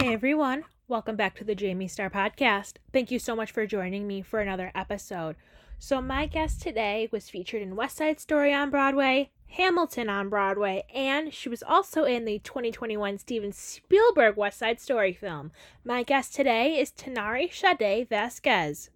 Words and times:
Hey 0.00 0.12
everyone, 0.12 0.62
welcome 0.86 1.16
back 1.16 1.34
to 1.38 1.44
the 1.44 1.56
Jayme 1.56 1.90
Starr 1.90 2.08
Podcast. 2.08 2.74
Thank 2.92 3.10
you 3.10 3.18
so 3.18 3.34
much 3.34 3.50
for 3.50 3.66
joining 3.66 4.06
me 4.06 4.22
for 4.22 4.38
another 4.38 4.70
episode. 4.72 5.34
So, 5.80 6.00
my 6.00 6.26
guest 6.26 6.62
today 6.62 7.08
was 7.10 7.28
featured 7.28 7.62
in 7.62 7.74
West 7.74 7.96
Side 7.96 8.20
Story 8.20 8.54
on 8.54 8.70
Broadway, 8.70 9.32
Hamilton 9.48 10.08
on 10.08 10.28
Broadway, 10.28 10.84
and 10.94 11.34
she 11.34 11.48
was 11.48 11.64
also 11.64 12.04
in 12.04 12.26
the 12.26 12.38
2021 12.38 13.18
Steven 13.18 13.50
Spielberg 13.50 14.36
West 14.36 14.60
Side 14.60 14.80
Story 14.80 15.12
film. 15.12 15.50
My 15.84 16.04
guest 16.04 16.32
today 16.32 16.78
is 16.78 16.92
Tanairi 16.92 17.52
Sade 17.52 18.08
Vasquez. 18.08 18.90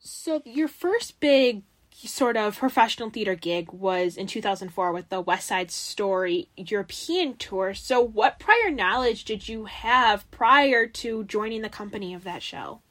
So, 0.00 0.42
your 0.44 0.66
first 0.66 1.20
big 1.20 1.62
sort 2.04 2.36
of 2.36 2.58
professional 2.58 3.10
theater 3.10 3.34
gig 3.34 3.72
was 3.72 4.16
in 4.16 4.26
2004 4.26 4.92
with 4.92 5.08
the 5.08 5.20
West 5.20 5.48
Side 5.48 5.70
Story 5.70 6.48
European 6.56 7.36
tour. 7.36 7.74
So, 7.74 8.00
what 8.00 8.38
prior 8.38 8.70
knowledge 8.70 9.24
did 9.24 9.48
you 9.48 9.64
have 9.64 10.30
prior 10.30 10.86
to 10.86 11.24
joining 11.24 11.62
the 11.62 11.68
company 11.68 12.12
of 12.12 12.24
that 12.24 12.42
show? 12.42 12.82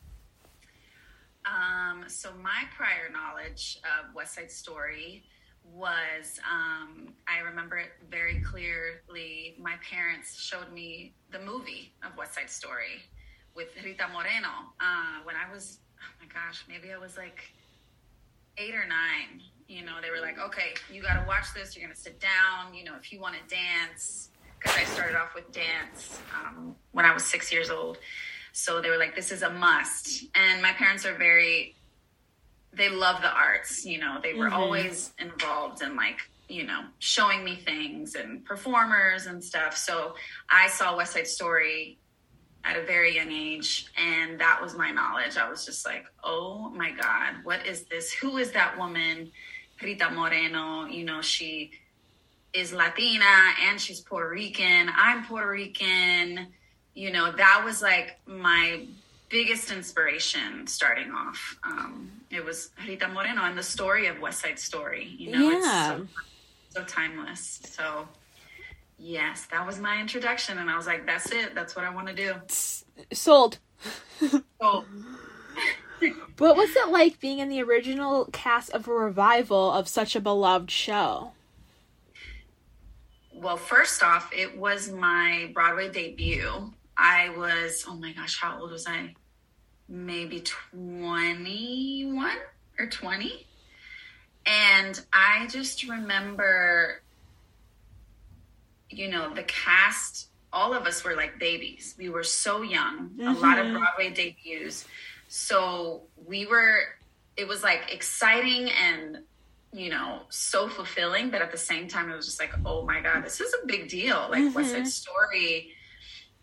Um, 1.45 2.05
so, 2.07 2.31
my 2.41 2.63
prior 2.75 3.11
knowledge 3.11 3.79
of 3.83 4.15
West 4.15 4.35
Side 4.35 4.51
Story 4.51 5.23
was 5.63 6.39
um, 6.49 7.13
I 7.27 7.39
remember 7.39 7.77
it 7.77 7.91
very 8.09 8.41
clearly. 8.41 9.55
My 9.59 9.75
parents 9.87 10.39
showed 10.39 10.71
me 10.73 11.13
the 11.31 11.39
movie 11.39 11.93
of 12.03 12.17
West 12.17 12.35
Side 12.35 12.49
Story 12.49 13.03
with 13.55 13.67
Rita 13.83 14.07
Moreno 14.11 14.73
uh, 14.79 15.19
when 15.23 15.35
I 15.35 15.51
was, 15.51 15.79
oh 15.99 16.13
my 16.19 16.27
gosh, 16.27 16.65
maybe 16.67 16.91
I 16.91 16.97
was 16.97 17.17
like 17.17 17.53
eight 18.57 18.75
or 18.75 18.87
nine, 18.87 19.41
you 19.67 19.83
know, 19.83 19.93
they 20.01 20.09
were 20.09 20.21
like, 20.21 20.39
okay, 20.39 20.73
you 20.91 21.01
got 21.01 21.19
to 21.19 21.27
watch 21.27 21.53
this. 21.53 21.75
You're 21.75 21.85
going 21.85 21.95
to 21.95 22.01
sit 22.01 22.19
down. 22.19 22.73
You 22.73 22.83
know, 22.83 22.93
if 22.99 23.11
you 23.11 23.19
want 23.19 23.35
to 23.35 23.55
dance, 23.55 24.29
because 24.59 24.77
I 24.77 24.83
started 24.83 25.15
off 25.15 25.33
with 25.35 25.51
dance 25.51 26.19
um, 26.39 26.75
when 26.91 27.05
I 27.05 27.13
was 27.13 27.23
six 27.23 27.51
years 27.51 27.69
old. 27.69 27.97
So 28.51 28.81
they 28.81 28.89
were 28.89 28.97
like, 28.97 29.15
this 29.15 29.31
is 29.31 29.41
a 29.41 29.49
must. 29.49 30.25
And 30.33 30.61
my 30.61 30.71
parents 30.71 31.05
are 31.05 31.15
very, 31.15 31.75
they 32.73 32.89
love 32.89 33.21
the 33.21 33.29
arts. 33.29 33.85
You 33.85 33.99
know, 33.99 34.19
they 34.21 34.33
were 34.33 34.45
mm-hmm. 34.45 34.55
always 34.55 35.11
involved 35.19 35.81
in 35.81 35.95
like, 35.95 36.19
you 36.47 36.63
know, 36.63 36.81
showing 36.99 37.43
me 37.43 37.55
things 37.55 38.15
and 38.15 38.45
performers 38.45 39.25
and 39.25 39.43
stuff. 39.43 39.75
So 39.75 40.15
I 40.49 40.69
saw 40.69 40.95
West 40.95 41.13
Side 41.13 41.27
Story 41.27 41.97
at 42.65 42.75
a 42.75 42.81
very 42.85 43.15
young 43.15 43.31
age 43.31 43.87
and 43.97 44.39
that 44.39 44.59
was 44.61 44.75
my 44.75 44.91
knowledge. 44.91 45.37
I 45.37 45.49
was 45.49 45.65
just 45.65 45.85
like 45.85 46.05
oh 46.23 46.69
my 46.69 46.91
god 46.91 47.35
what 47.43 47.65
is 47.65 47.83
this? 47.83 48.11
Who 48.11 48.37
is 48.37 48.51
that 48.51 48.77
woman 48.77 49.31
rita 49.81 50.09
moreno? 50.11 50.85
You 50.85 51.05
know 51.05 51.21
she 51.21 51.71
is 52.53 52.73
latina 52.73 53.25
and 53.67 53.79
she's 53.79 54.01
puerto 54.01 54.29
rican. 54.29 54.89
I'm 54.95 55.25
puerto 55.25 55.49
rican. 55.49 56.47
You 56.93 57.11
know 57.11 57.31
that 57.31 57.61
was 57.63 57.81
like 57.81 58.19
my 58.25 58.85
biggest 59.29 59.71
inspiration 59.71 60.65
starting 60.65 61.11
off. 61.11 61.57
Um, 61.63 62.11
it 62.31 62.43
was 62.43 62.71
rita 62.87 63.07
moreno 63.09 63.43
and 63.43 63.57
the 63.57 63.63
story 63.63 64.07
of 64.07 64.19
west 64.19 64.41
side 64.41 64.59
story 64.59 65.15
you 65.17 65.31
know 65.31 65.51
yeah. 65.51 65.97
it's 65.97 66.11
so, 66.73 66.81
so 66.81 66.83
timeless. 66.85 67.61
So 67.63 68.07
Yes, 68.97 69.47
that 69.51 69.65
was 69.65 69.79
my 69.79 69.99
introduction, 69.99 70.57
and 70.57 70.69
I 70.69 70.77
was 70.77 70.87
like, 70.87 71.05
"That's 71.05 71.31
it. 71.31 71.53
That's 71.53 71.75
what 71.75 71.85
I 71.85 71.93
want 71.93 72.07
to 72.07 72.13
do." 72.13 72.33
Sold. 73.13 73.59
Sold. 74.61 74.85
what 76.37 76.55
was 76.55 76.75
it 76.75 76.89
like 76.89 77.19
being 77.19 77.39
in 77.39 77.49
the 77.49 77.61
original 77.61 78.25
cast 78.31 78.69
of 78.71 78.87
a 78.87 78.93
revival 78.93 79.71
of 79.71 79.87
such 79.87 80.15
a 80.15 80.21
beloved 80.21 80.71
show? 80.71 81.31
Well, 83.33 83.57
first 83.57 84.01
off, 84.01 84.31
it 84.33 84.57
was 84.57 84.89
my 84.89 85.51
Broadway 85.53 85.89
debut. 85.89 86.73
I 86.97 87.29
was, 87.37 87.85
oh 87.87 87.95
my 87.95 88.13
gosh, 88.13 88.39
how 88.39 88.61
old 88.61 88.71
was 88.71 88.87
I? 88.87 89.13
Maybe 89.89 90.41
21 90.73 92.31
or 92.79 92.87
20. 92.87 93.45
And 94.45 94.99
I 95.11 95.47
just 95.47 95.87
remember 95.87 97.01
you 98.89 99.09
know, 99.09 99.33
the 99.33 99.43
cast, 99.43 100.29
all 100.53 100.73
of 100.73 100.85
us 100.85 101.03
were 101.03 101.15
like 101.15 101.39
babies. 101.39 101.95
We 101.97 102.09
were 102.09 102.23
so 102.23 102.61
young, 102.61 103.09
mm-hmm. 103.09 103.27
a 103.27 103.33
lot 103.33 103.57
of 103.57 103.71
Broadway 103.71 104.11
debuts. 104.11 104.85
So 105.27 106.03
we 106.25 106.45
were, 106.45 106.79
it 107.35 107.47
was 107.47 107.63
like 107.63 107.93
exciting 107.93 108.69
and, 108.69 109.19
you 109.73 109.89
know, 109.89 110.21
so 110.29 110.69
fulfilling. 110.69 111.29
But 111.29 111.41
at 111.41 111.51
the 111.51 111.57
same 111.57 111.87
time, 111.87 112.09
it 112.09 112.15
was 112.15 112.25
just 112.25 112.39
like, 112.39 112.53
oh 112.65 112.85
my 112.85 113.01
God, 113.01 113.25
this 113.25 113.41
is 113.41 113.53
a 113.61 113.65
big 113.65 113.89
deal. 113.89 114.27
Like, 114.29 114.43
mm-hmm. 114.43 114.53
West 114.53 114.71
Side 114.71 114.87
Story 114.87 115.71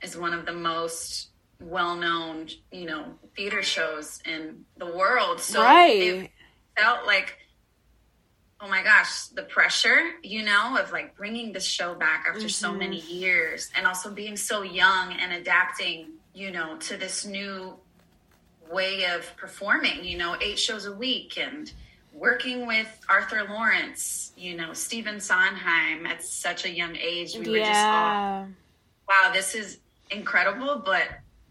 is 0.03 0.17
one 0.17 0.35
of 0.35 0.45
the 0.45 0.53
most 0.53 1.29
well 1.61 1.95
known, 1.97 2.49
you 2.71 2.87
know, 2.87 3.05
theater 3.37 3.63
shows 3.63 4.21
in 4.27 4.65
the 4.77 4.87
world. 4.87 5.41
So 5.41 5.63
right. 5.63 6.03
it 6.03 6.31
felt 6.77 7.07
like 7.07 7.39
oh 8.63 8.69
my 8.69 8.83
gosh, 8.83 9.27
the 9.27 9.43
pressure, 9.43 10.13
you 10.23 10.45
know, 10.45 10.79
of 10.79 10.93
like 10.93 11.17
bringing 11.17 11.53
this 11.53 11.65
show 11.65 11.95
back 11.95 12.27
after 12.29 12.43
mm-hmm. 12.43 12.49
so 12.49 12.73
many 12.73 13.01
years 13.01 13.71
and 13.77 13.87
also 13.87 14.09
being 14.11 14.37
so 14.37 14.63
young 14.63 15.13
and 15.15 15.33
adapting, 15.33 16.13
you 16.33 16.53
know, 16.53 16.77
to 16.77 16.97
this 16.97 17.27
new 17.27 17.75
way 18.71 19.05
of 19.07 19.37
performing, 19.37 20.05
you 20.05 20.17
know, 20.17 20.37
eight 20.41 20.61
shows 20.61 20.87
a 20.87 20.93
week 20.93 21.37
and 21.39 21.73
working 22.13 22.65
with 22.65 22.87
Arthur 23.09 23.45
Laurents, 23.51 24.33
you 24.37 24.57
know, 24.57 24.73
Stephen 24.73 25.19
Sondheim 25.19 26.07
at 26.07 26.23
such 26.23 26.65
a 26.65 26.71
young 26.71 26.95
age. 26.97 27.35
We 27.35 27.51
were 27.51 27.59
just 27.59 27.85
all, 27.85 28.47
wow, 29.09 29.31
this 29.33 29.57
is 29.57 29.79
incredible, 30.11 30.81
but 30.85 31.09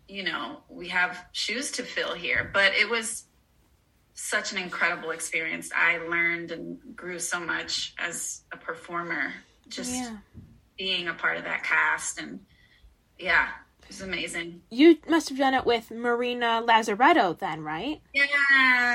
you 0.08 0.24
know, 0.24 0.62
we 0.70 0.88
have 0.90 1.26
shoes 1.34 1.72
to 1.72 1.84
fill 1.84 2.14
here. 2.14 2.50
But 2.54 2.74
it 2.74 2.90
was 2.90 3.26
such 4.22 4.52
an 4.52 4.60
incredible 4.60 5.10
experience. 5.12 5.72
I 5.76 5.98
learned 5.98 6.52
and 6.52 6.78
grew 6.96 7.18
so 7.18 7.40
much 7.40 7.94
as 7.98 8.44
a 8.52 8.58
performer, 8.58 9.34
just 9.68 9.94
yeah. 9.94 10.18
being 10.78 11.08
a 11.08 11.14
part 11.14 11.38
of 11.38 11.44
that 11.46 11.64
cast. 11.64 12.20
And 12.20 12.40
yeah, 13.18 13.48
it 13.82 13.88
was 13.88 14.02
amazing. 14.02 14.62
You 14.70 15.00
must 15.10 15.30
have 15.30 15.40
done 15.40 15.56
it 15.56 15.66
with 15.66 15.90
Marina 15.90 16.64
Lazzaretto 16.64 17.40
then, 17.40 17.64
right? 17.64 18.00
Yeah. 18.14 18.26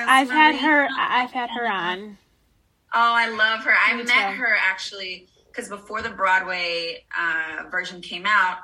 I've 0.09 0.29
Marina. 0.29 0.43
had 0.43 0.55
her, 0.57 0.89
I've 0.97 1.33
had 1.33 1.51
her 1.51 1.67
on. 1.67 2.19
Oh, 2.95 3.13
I 3.15 3.29
love 3.29 3.65
her. 3.65 3.75
I 3.75 3.97
met 3.97 4.07
too. 4.07 4.37
her 4.37 4.57
actually 4.57 5.27
because 5.49 5.69
before 5.69 6.03
the 6.03 6.11
Broadway 6.11 7.05
uh, 7.19 7.69
version 7.69 8.01
came 8.01 8.27
out, 8.27 8.59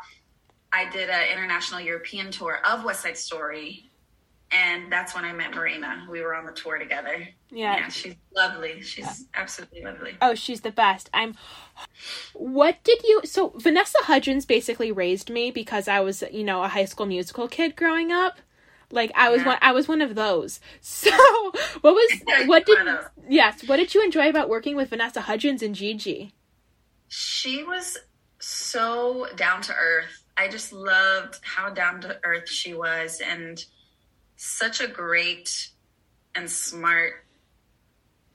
I 0.72 0.89
did 0.91 1.11
an 1.11 1.33
international 1.33 1.81
European 1.81 2.31
tour 2.31 2.61
of 2.65 2.84
West 2.84 3.03
Side 3.03 3.19
Story 3.19 3.91
and 4.53 4.93
that's 4.93 5.15
when 5.15 5.25
I 5.25 5.33
met 5.33 5.55
Marina. 5.55 6.07
We 6.11 6.21
were 6.21 6.35
on 6.35 6.45
the 6.45 6.53
tour 6.53 6.79
together. 6.79 7.27
Yeah, 7.51 7.77
yeah 7.77 7.89
she's 7.89 8.15
lovely. 8.35 8.83
She's 8.83 9.05
yeah. 9.05 9.15
absolutely 9.35 9.83
lovely. 9.83 10.17
Oh, 10.21 10.35
she's 10.35 10.61
the 10.61 10.71
best. 10.71 11.09
I'm. 11.15 11.37
What 12.35 12.83
did 12.85 13.03
you? 13.03 13.23
So 13.25 13.55
Vanessa 13.57 13.99
Hudgens 14.03 14.45
basically 14.45 14.93
raised 14.93 15.31
me 15.31 15.51
because 15.51 15.89
I 15.89 16.01
was, 16.01 16.23
you 16.31 16.45
know, 16.45 16.63
a 16.63 16.69
High 16.69 16.85
School 16.85 17.07
Musical 17.07 17.49
kid 17.49 17.77
growing 17.77 18.13
up. 18.13 18.39
Like 18.91 19.11
I 19.15 19.31
was 19.31 19.41
yeah. 19.41 19.49
one. 19.49 19.59
I 19.63 19.73
was 19.73 19.89
one 19.89 20.03
of 20.03 20.15
those. 20.15 20.61
So 20.83 21.11
what 21.81 21.95
was 21.95 22.21
what 22.47 22.67
did 22.67 22.79
yes? 23.29 23.67
What 23.67 23.77
did 23.77 23.95
you 23.95 24.05
enjoy 24.05 24.29
about 24.29 24.49
working 24.49 24.77
with 24.77 24.91
Vanessa 24.91 25.23
Hudgens 25.23 25.63
and 25.63 25.75
Gigi? 25.75 26.34
She 27.09 27.65
was 27.65 27.99
so 28.39 29.27
down 29.37 29.63
to 29.63 29.75
earth. 29.75 30.25
I 30.37 30.49
just 30.49 30.73
loved 30.73 31.39
how 31.43 31.71
down 31.71 32.01
to 32.03 32.19
earth 32.25 32.49
she 32.49 32.75
was 32.75 33.21
and 33.21 33.65
such 34.42 34.80
a 34.80 34.88
great 34.88 35.69
and 36.34 36.50
smart 36.50 37.25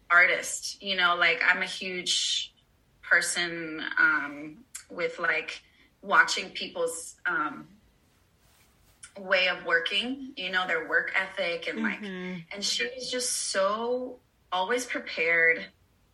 artist. 0.09 0.81
You 0.81 0.95
know, 0.95 1.17
like 1.17 1.41
I'm 1.45 1.61
a 1.61 1.65
huge 1.65 2.53
person 3.01 3.83
um, 3.99 4.57
with 4.89 5.19
like 5.19 5.61
watching 6.01 6.49
people's 6.51 7.15
um, 7.25 7.67
way 9.19 9.49
of 9.49 9.65
working, 9.65 10.31
you 10.37 10.49
know, 10.49 10.65
their 10.65 10.87
work 10.87 11.11
ethic 11.13 11.67
and 11.67 11.83
like, 11.83 12.01
mm-hmm. 12.01 12.39
and 12.53 12.63
she 12.63 12.87
was 12.95 13.11
just 13.11 13.51
so 13.51 14.15
always 14.49 14.85
prepared. 14.85 15.65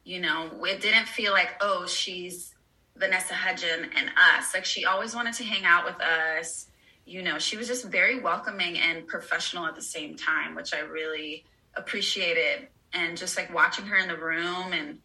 You 0.06 0.22
know, 0.22 0.50
it 0.63 0.81
didn't 0.81 1.07
feel 1.07 1.34
like, 1.34 1.51
oh, 1.62 1.86
she's 1.86 2.56
Vanessa 2.96 3.36
Hudgens 3.36 3.89
and 3.96 4.10
us. 4.10 4.56
Like 4.56 4.66
she 4.66 4.86
always 4.86 5.13
wanted 5.13 5.36
to 5.36 5.44
hang 5.44 5.66
out 5.66 5.86
with 5.86 6.01
us 6.01 6.66
you 7.06 7.22
know, 7.22 7.40
she 7.40 7.58
was 7.58 7.68
just 7.68 7.86
very 7.86 8.20
welcoming 8.20 8.78
and 8.80 9.08
professional 9.08 9.66
at 9.66 9.76
the 9.76 9.82
same 9.82 10.16
time, 10.16 10.56
which 10.56 10.74
I 10.74 10.80
really 10.80 11.46
appreciated. 11.76 12.68
And 12.94 13.18
just 13.18 13.38
like 13.38 13.54
watching 13.54 13.86
her 13.86 13.98
in 13.98 14.08
the 14.08 14.18
room 14.18 14.72
and, 14.72 15.00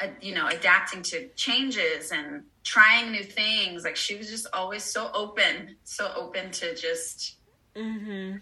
uh, 0.00 0.08
you 0.20 0.34
know, 0.34 0.48
adapting 0.48 1.02
to 1.04 1.28
changes 1.36 2.10
and 2.10 2.42
trying 2.64 3.12
new 3.12 3.24
things. 3.24 3.84
Like 3.84 3.96
she 3.96 4.16
was 4.16 4.28
just 4.28 4.46
always 4.52 4.82
so 4.82 5.10
open, 5.14 5.76
so 5.84 6.12
open 6.16 6.50
to 6.50 6.74
just, 6.74 7.36
mm-hmm. 7.76 8.10
you 8.10 8.40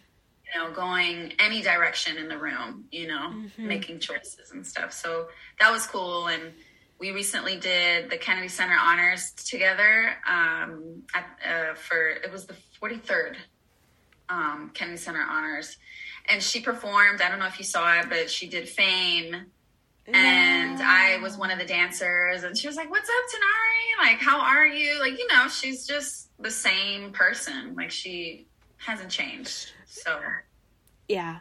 know, 0.54 0.72
going 0.72 1.34
any 1.38 1.62
direction 1.62 2.16
in 2.16 2.28
the 2.28 2.38
room, 2.38 2.86
you 2.90 3.06
know, 3.06 3.30
mm-hmm. 3.30 3.66
making 3.66 4.00
choices 4.00 4.50
and 4.52 4.66
stuff. 4.66 4.92
So 4.92 5.28
that 5.60 5.70
was 5.70 5.86
cool. 5.86 6.28
And, 6.28 6.52
we 6.98 7.12
recently 7.12 7.56
did 7.56 8.10
the 8.10 8.16
Kennedy 8.16 8.48
Center 8.48 8.76
Honors 8.78 9.30
together 9.32 10.16
um, 10.28 11.02
at, 11.14 11.26
uh, 11.46 11.74
for 11.74 12.08
it 12.08 12.30
was 12.32 12.46
the 12.46 12.54
43rd 12.82 13.36
um, 14.28 14.70
Kennedy 14.74 14.98
Center 14.98 15.24
Honors, 15.28 15.76
and 16.28 16.42
she 16.42 16.60
performed. 16.60 17.22
I 17.22 17.28
don't 17.28 17.38
know 17.38 17.46
if 17.46 17.58
you 17.58 17.64
saw 17.64 17.98
it, 18.00 18.08
but 18.08 18.28
she 18.30 18.48
did 18.48 18.68
Fame, 18.68 19.34
and 20.06 20.82
I 20.82 21.18
was 21.22 21.36
one 21.36 21.50
of 21.50 21.58
the 21.58 21.64
dancers, 21.64 22.42
and 22.42 22.56
she 22.56 22.66
was 22.66 22.76
like, 22.76 22.90
"What's 22.90 23.08
up, 23.08 23.14
Tanairi? 23.34 24.10
Like, 24.10 24.20
how 24.20 24.40
are 24.40 24.66
you? 24.66 25.00
Like, 25.00 25.18
you 25.18 25.26
know, 25.28 25.48
she's 25.48 25.86
just 25.86 26.30
the 26.38 26.50
same 26.50 27.12
person. 27.12 27.74
Like, 27.74 27.90
she 27.90 28.46
hasn't 28.76 29.10
changed. 29.10 29.72
So, 29.86 30.20
Yeah. 31.08 31.38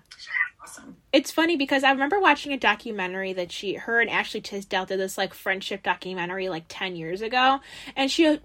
Awesome. 0.67 0.97
It's 1.13 1.31
funny 1.31 1.55
because 1.55 1.83
I 1.83 1.91
remember 1.91 2.19
watching 2.19 2.51
a 2.51 2.57
documentary 2.57 3.33
that 3.33 3.51
she, 3.51 3.75
her 3.75 4.01
and 4.01 4.09
Ashley 4.09 4.41
Tisdale 4.41 4.85
did 4.85 4.99
this 4.99 5.17
like 5.17 5.33
friendship 5.33 5.83
documentary 5.83 6.49
like 6.49 6.65
10 6.67 6.95
years 6.95 7.21
ago. 7.21 7.59
And 7.95 8.11
she 8.11 8.39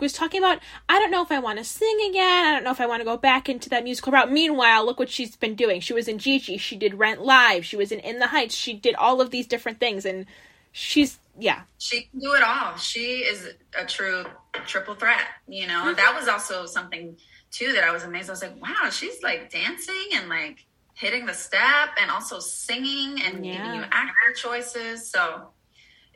was 0.00 0.12
talking 0.12 0.40
about, 0.40 0.58
I 0.88 0.98
don't 0.98 1.10
know 1.10 1.22
if 1.22 1.30
I 1.30 1.38
want 1.38 1.58
to 1.58 1.64
sing 1.64 1.98
again. 2.10 2.46
I 2.46 2.52
don't 2.52 2.64
know 2.64 2.72
if 2.72 2.80
I 2.80 2.86
want 2.86 3.00
to 3.00 3.04
go 3.04 3.16
back 3.16 3.48
into 3.48 3.68
that 3.70 3.84
musical 3.84 4.12
route. 4.12 4.30
Meanwhile, 4.30 4.84
look 4.84 4.98
what 4.98 5.10
she's 5.10 5.36
been 5.36 5.54
doing. 5.54 5.80
She 5.80 5.94
was 5.94 6.08
in 6.08 6.18
Gigi. 6.18 6.56
She 6.58 6.76
did 6.76 6.94
Rent 6.94 7.22
Live. 7.22 7.64
She 7.64 7.76
was 7.76 7.92
in 7.92 8.00
In 8.00 8.18
the 8.18 8.28
Heights. 8.28 8.54
She 8.54 8.74
did 8.74 8.94
all 8.96 9.20
of 9.20 9.30
these 9.30 9.46
different 9.46 9.78
things. 9.78 10.04
And 10.04 10.26
she's, 10.72 11.18
yeah. 11.38 11.62
She 11.78 12.02
can 12.02 12.20
do 12.20 12.34
it 12.34 12.42
all. 12.42 12.76
She 12.76 13.18
is 13.18 13.48
a 13.78 13.84
true 13.84 14.24
triple 14.66 14.96
threat. 14.96 15.22
You 15.46 15.68
know, 15.68 15.84
mm-hmm. 15.84 15.94
that 15.94 16.14
was 16.18 16.28
also 16.28 16.66
something 16.66 17.16
too 17.50 17.72
that 17.72 17.84
I 17.84 17.92
was 17.92 18.02
amazed. 18.02 18.28
I 18.28 18.32
was 18.32 18.42
like, 18.42 18.60
wow, 18.60 18.90
she's 18.90 19.22
like 19.22 19.50
dancing 19.50 20.08
and 20.14 20.28
like 20.28 20.66
hitting 20.98 21.26
the 21.26 21.34
step 21.34 21.90
and 22.00 22.10
also 22.10 22.40
singing 22.40 23.22
and 23.22 23.44
giving 23.44 23.74
you 23.74 23.84
actor 23.92 24.32
choices. 24.34 25.08
So 25.08 25.50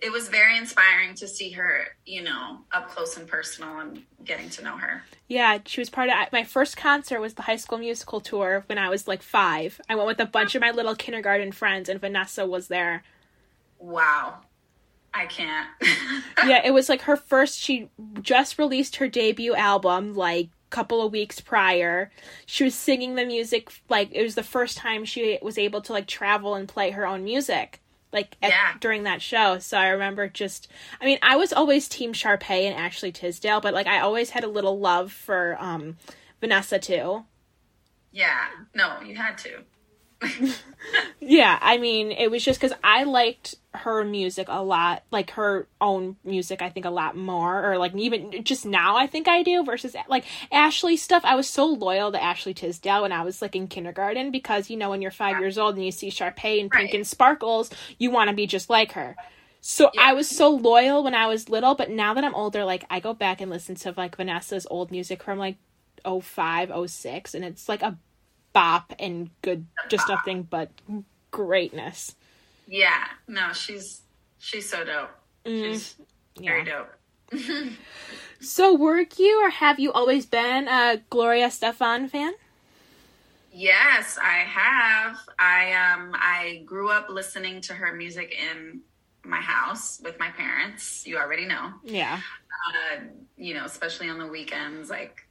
it 0.02 0.10
was 0.10 0.28
very 0.28 0.58
inspiring 0.58 1.14
to 1.14 1.28
see 1.28 1.52
her, 1.52 1.84
you 2.04 2.24
know, 2.24 2.62
up 2.72 2.88
close 2.88 3.16
and 3.16 3.28
personal 3.28 3.78
and 3.78 4.02
getting 4.24 4.50
to 4.50 4.64
know 4.64 4.76
her. 4.76 5.04
Yeah, 5.28 5.58
she 5.64 5.80
was 5.80 5.88
part 5.88 6.10
of 6.10 6.32
my 6.32 6.42
first 6.42 6.76
concert 6.76 7.20
was 7.20 7.34
the 7.34 7.42
High 7.42 7.56
School 7.56 7.78
Musical 7.78 8.20
tour 8.20 8.64
when 8.66 8.76
I 8.76 8.88
was 8.88 9.06
like 9.06 9.22
five. 9.22 9.80
I 9.88 9.94
went 9.94 10.08
with 10.08 10.18
a 10.18 10.26
bunch 10.26 10.56
of 10.56 10.60
my 10.60 10.72
little 10.72 10.96
kindergarten 10.96 11.52
friends, 11.52 11.88
and 11.88 12.00
Vanessa 12.00 12.44
was 12.44 12.66
there. 12.66 13.04
Wow. 13.78 14.38
I 15.14 15.26
can't. 15.26 15.68
yeah, 16.44 16.62
it 16.64 16.72
was 16.72 16.88
like 16.88 17.02
her 17.02 17.16
first. 17.16 17.60
She 17.60 17.88
just 18.20 18.58
released 18.58 18.96
her 18.96 19.06
debut 19.06 19.54
album 19.54 20.14
like 20.14 20.48
couple 20.72 21.00
of 21.04 21.12
weeks 21.12 21.40
prior. 21.40 22.10
She 22.46 22.64
was 22.64 22.74
singing 22.74 23.14
the 23.14 23.24
music 23.24 23.70
like 23.88 24.08
it 24.12 24.22
was 24.22 24.34
the 24.34 24.42
first 24.42 24.76
time 24.76 25.04
she 25.04 25.38
was 25.42 25.56
able 25.58 25.80
to 25.82 25.92
like 25.92 26.06
travel 26.08 26.54
and 26.56 26.66
play 26.68 26.90
her 26.90 27.06
own 27.06 27.22
music 27.24 27.78
like 28.12 28.36
at, 28.42 28.50
Yeah. 28.50 28.74
during 28.80 29.04
that 29.04 29.22
show. 29.22 29.58
So 29.58 29.78
I 29.78 29.88
remember 29.88 30.28
just 30.28 30.68
I 31.00 31.04
mean, 31.06 31.18
I 31.22 31.36
was 31.36 31.52
always 31.52 31.88
team 31.88 32.12
Sharpay 32.12 32.64
and 32.68 32.74
Ashley 32.76 33.12
Tisdale, 33.12 33.60
but 33.60 33.72
like 33.74 33.86
I 33.86 34.00
always 34.00 34.30
had 34.30 34.44
a 34.44 34.48
little 34.48 34.78
love 34.80 35.12
for 35.12 35.56
um 35.60 35.96
Vanessa 36.40 36.78
too. 36.78 37.24
yeah. 38.10 38.46
No, 38.74 39.00
you 39.00 39.14
had 39.16 39.38
to. 39.38 39.62
Yeah, 41.20 41.56
I 41.62 41.78
mean, 41.78 42.10
it 42.10 42.30
was 42.32 42.44
just 42.44 42.60
because 42.60 42.76
I 42.82 43.04
liked 43.04 43.54
her 43.72 44.04
music 44.04 44.48
a 44.50 44.60
lot, 44.62 45.04
like 45.12 45.30
her 45.32 45.68
own 45.80 46.16
music, 46.24 46.60
I 46.60 46.68
think 46.68 46.84
a 46.84 46.90
lot 46.90 47.16
more, 47.16 47.64
or 47.72 47.78
like 47.78 47.94
even 47.94 48.42
just 48.42 48.66
now, 48.66 48.96
I 48.96 49.06
think 49.06 49.28
I 49.28 49.44
do 49.44 49.64
versus 49.64 49.94
like 50.08 50.24
Ashley 50.50 50.96
stuff. 50.96 51.22
I 51.24 51.36
was 51.36 51.48
so 51.48 51.66
loyal 51.66 52.10
to 52.10 52.20
Ashley 52.22 52.52
Tisdale 52.54 53.02
when 53.02 53.12
I 53.12 53.22
was 53.22 53.40
like 53.40 53.54
in 53.54 53.68
kindergarten 53.68 54.32
because 54.32 54.68
you 54.68 54.76
know 54.76 54.90
when 54.90 55.00
you're 55.00 55.12
five 55.12 55.38
years 55.38 55.56
old 55.58 55.76
and 55.76 55.84
you 55.84 55.92
see 55.92 56.10
Sharpay 56.10 56.60
and 56.60 56.70
Pink 56.70 56.74
Right. 56.74 56.94
and 56.94 57.06
Sparkles, 57.06 57.70
you 57.98 58.10
want 58.10 58.28
to 58.28 58.34
be 58.36 58.46
just 58.48 58.68
like 58.68 58.92
her. 58.92 59.14
So 59.60 59.90
Yeah. 59.94 60.02
I 60.08 60.12
was 60.14 60.28
so 60.28 60.50
loyal 60.50 61.04
when 61.04 61.14
I 61.14 61.28
was 61.28 61.48
little, 61.48 61.76
but 61.76 61.88
now 61.88 62.14
that 62.14 62.24
I'm 62.24 62.34
older, 62.34 62.64
like 62.64 62.84
I 62.90 62.98
go 62.98 63.14
back 63.14 63.40
and 63.40 63.48
listen 63.50 63.76
to 63.76 63.94
like 63.96 64.16
Vanessa's 64.16 64.66
old 64.68 64.90
music 64.90 65.22
from 65.22 65.38
like 65.38 65.56
05, 66.04 66.72
06, 66.90 67.34
and 67.34 67.44
it's 67.44 67.68
like 67.68 67.82
a 67.82 67.96
bop 68.52 68.92
and 68.98 69.30
good, 69.42 69.66
just 69.88 70.08
nothing 70.08 70.42
but 70.44 70.70
greatness. 71.30 72.14
Yeah. 72.66 73.04
No, 73.28 73.52
she's 73.52 74.02
she's 74.38 74.68
so 74.68 74.84
dope. 74.84 75.10
Mm, 75.44 75.72
She's 75.72 75.96
very 76.38 76.64
yeah. 76.66 76.84
dope. 77.32 77.72
So, 78.40 78.74
were 78.74 79.06
you 79.16 79.46
or 79.46 79.50
have 79.50 79.78
you 79.78 79.92
always 79.92 80.26
been 80.26 80.66
a 80.66 81.00
Gloria 81.10 81.46
Estefan 81.46 82.10
fan? 82.10 82.32
Yes, 83.52 84.18
I 84.20 84.38
have. 84.38 85.16
I 85.38 85.72
um 85.74 86.10
I 86.14 86.62
grew 86.64 86.90
up 86.90 87.08
listening 87.08 87.60
to 87.62 87.74
her 87.74 87.94
music 87.94 88.34
in 88.34 88.80
my 89.24 89.40
house 89.40 90.00
with 90.02 90.18
my 90.18 90.30
parents. 90.30 91.06
You 91.06 91.18
already 91.18 91.46
know. 91.46 91.72
Yeah. 91.84 92.20
Uh, 92.66 93.00
you 93.36 93.54
know, 93.54 93.64
especially 93.64 94.08
on 94.08 94.18
the 94.18 94.26
weekends, 94.26 94.90
like 94.90 95.26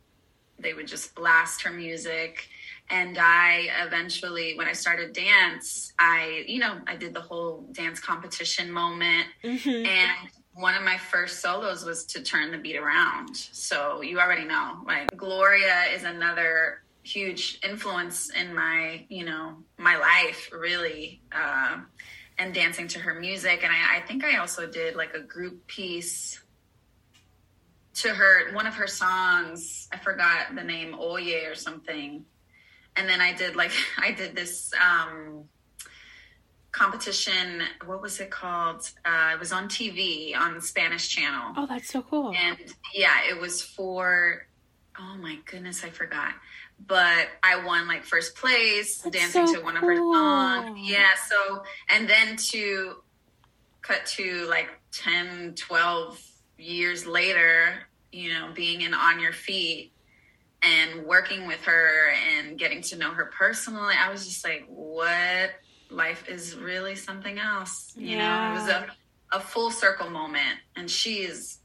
they 0.60 0.74
would 0.74 0.88
just 0.88 1.14
blast 1.16 1.64
her 1.64 1.72
music. 1.72 2.48
And 2.90 3.18
I 3.18 3.70
eventually, 3.86 4.58
when 4.58 4.68
I 4.68 4.74
started 4.74 5.14
dance, 5.14 5.94
I, 5.98 6.44
you 6.48 6.60
know, 6.60 6.80
I 6.88 6.96
did 6.96 7.14
the 7.14 7.22
whole 7.22 7.68
dance 7.72 8.00
competition 8.00 8.72
moment. 8.72 9.28
hmm 9.42 9.86
And 9.86 10.12
one 10.54 10.76
of 10.76 10.84
my 10.84 10.98
first 10.98 11.40
solos 11.40 11.86
was 11.86 12.04
to 12.06 12.22
turn 12.22 12.52
the 12.52 12.58
beat 12.58 12.78
around. 12.78 13.36
So 13.36 14.02
you 14.02 14.20
already 14.20 14.44
know, 14.44 14.82
like 14.86 15.16
Gloria 15.16 15.86
is 15.96 16.04
another 16.04 16.84
huge 17.04 17.60
influence 17.64 18.30
in 18.30 18.54
my, 18.54 19.06
you 19.10 19.26
know, 19.26 19.56
my 19.78 19.98
life 19.98 20.50
really. 20.52 21.22
Uh, 21.32 21.80
and 22.42 22.56
dancing 22.56 22.88
to 22.88 23.00
her 23.00 23.20
music. 23.20 23.64
And 23.64 23.72
I, 23.72 23.98
I 23.98 24.00
think 24.02 24.24
I 24.24 24.38
also 24.38 24.66
did 24.66 24.96
like 24.96 25.14
a 25.14 25.20
group 25.20 25.68
piece 25.68 26.42
to 27.96 28.10
her, 28.10 28.52
one 28.54 28.66
of 28.66 28.74
her 28.74 28.88
songs. 28.88 29.88
I 29.92 29.98
forgot 29.98 30.56
the 30.56 30.64
name, 30.64 30.96
Oye 31.00 31.46
or 31.46 31.54
something. 31.54 32.26
And 32.96 33.08
then 33.08 33.22
I 33.22 33.34
did 33.34 33.56
like, 33.56 33.72
I 33.98 34.12
did 34.12 34.36
this, 34.36 34.72
um, 34.74 35.46
competition. 36.72 37.62
What 37.86 38.02
was 38.02 38.20
it 38.20 38.30
called? 38.32 38.90
Uh, 39.06 39.32
it 39.34 39.40
was 39.40 39.52
on 39.52 39.68
TV 39.68 40.36
on 40.36 40.56
the 40.56 40.62
Spanish 40.62 41.10
channel. 41.10 41.54
Oh, 41.58 41.66
that's 41.66 41.90
so 41.90 42.02
cool. 42.02 42.34
And 42.36 42.58
yeah, 42.94 43.18
it 43.30 43.40
was 43.40 43.62
for, 43.62 44.48
oh 45.00 45.18
my 45.18 45.38
goodness, 45.46 45.84
I 45.84 45.90
forgot. 45.90 46.34
But 46.88 47.28
I 47.44 47.64
won 47.64 47.88
like 47.88 48.04
first 48.04 48.36
place 48.36 49.00
That's 49.02 49.16
dancing 49.16 49.48
so 49.48 49.56
to 49.56 49.64
one 49.64 49.78
of 49.78 49.84
her 49.84 49.96
songs. 49.96 50.80
Yeah. 50.82 51.10
So, 51.28 51.64
and 51.90 52.10
then 52.10 52.38
to 52.38 52.96
cut 53.82 54.06
to 54.06 54.48
like 54.50 54.70
10, 54.92 55.56
12 55.56 56.20
years 56.58 57.06
later, 57.06 57.74
you 58.12 58.34
know, 58.34 58.50
being 58.54 58.82
in 58.82 58.94
On 58.94 59.20
Your 59.20 59.34
Feet 59.34 59.94
and 60.64 61.06
working 61.06 61.48
with 61.48 61.62
her 61.66 62.10
and 62.38 62.58
getting 62.58 62.82
to 62.84 62.98
know 62.98 63.12
her 63.12 63.32
personally, 63.38 63.96
I 64.00 64.12
was 64.12 64.26
just 64.28 64.44
like, 64.46 64.66
what? 64.68 65.52
Life 65.90 66.30
is 66.30 66.56
really 66.56 66.96
something 66.96 67.40
else. 67.40 67.92
You 67.98 68.18
know, 68.18 68.50
it 68.52 68.54
was 68.54 68.68
a, 68.70 68.88
a 69.34 69.40
full 69.40 69.72
circle 69.72 70.10
moment. 70.10 70.60
And 70.76 70.90
she 70.90 71.16
is 71.24 71.60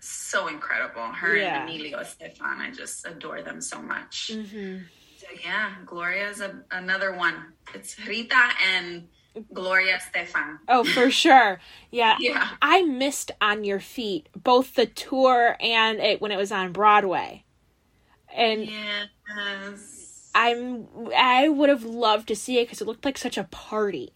so 0.00 0.46
incredible. 0.48 1.02
Her 1.06 1.36
Yeah. 1.36 1.62
and 1.62 1.70
Emilio 1.70 1.98
Estefan, 1.98 2.58
I 2.58 2.70
just 2.70 3.06
adore 3.06 3.42
them 3.42 3.60
so 3.60 3.80
much. 3.80 4.30
hmm 4.32 4.78
So 5.16 5.26
yeah, 5.44 5.72
Gloria 5.86 6.28
is 6.28 6.40
a, 6.40 6.62
another 6.70 7.14
one. 7.16 7.34
It's 7.74 7.98
Rita 8.06 8.50
and 8.76 9.08
Gloria 9.52 9.98
Estefan. 9.98 10.58
Oh, 10.68 10.84
for 10.84 11.10
sure. 11.10 11.58
Yeah. 11.90 12.16
Yeah. 12.20 12.48
I 12.62 12.82
missed 12.82 13.32
On 13.40 13.64
Your 13.64 13.80
Feet, 13.80 14.28
both 14.36 14.74
the 14.74 14.86
tour 14.86 15.56
and 15.58 15.98
it 15.98 16.20
when 16.20 16.30
it 16.30 16.36
was 16.36 16.52
on 16.52 16.72
Broadway. 16.72 17.44
And 18.34 18.66
Yes. 18.66 20.30
I'm 20.34 20.88
I 21.16 21.48
would 21.48 21.68
have 21.68 21.84
loved 21.84 22.28
to 22.28 22.36
see 22.36 22.58
it 22.58 22.64
because 22.64 22.80
it 22.80 22.86
looked 22.86 23.04
like 23.04 23.18
such 23.18 23.38
a 23.38 23.44
party. 23.44 24.12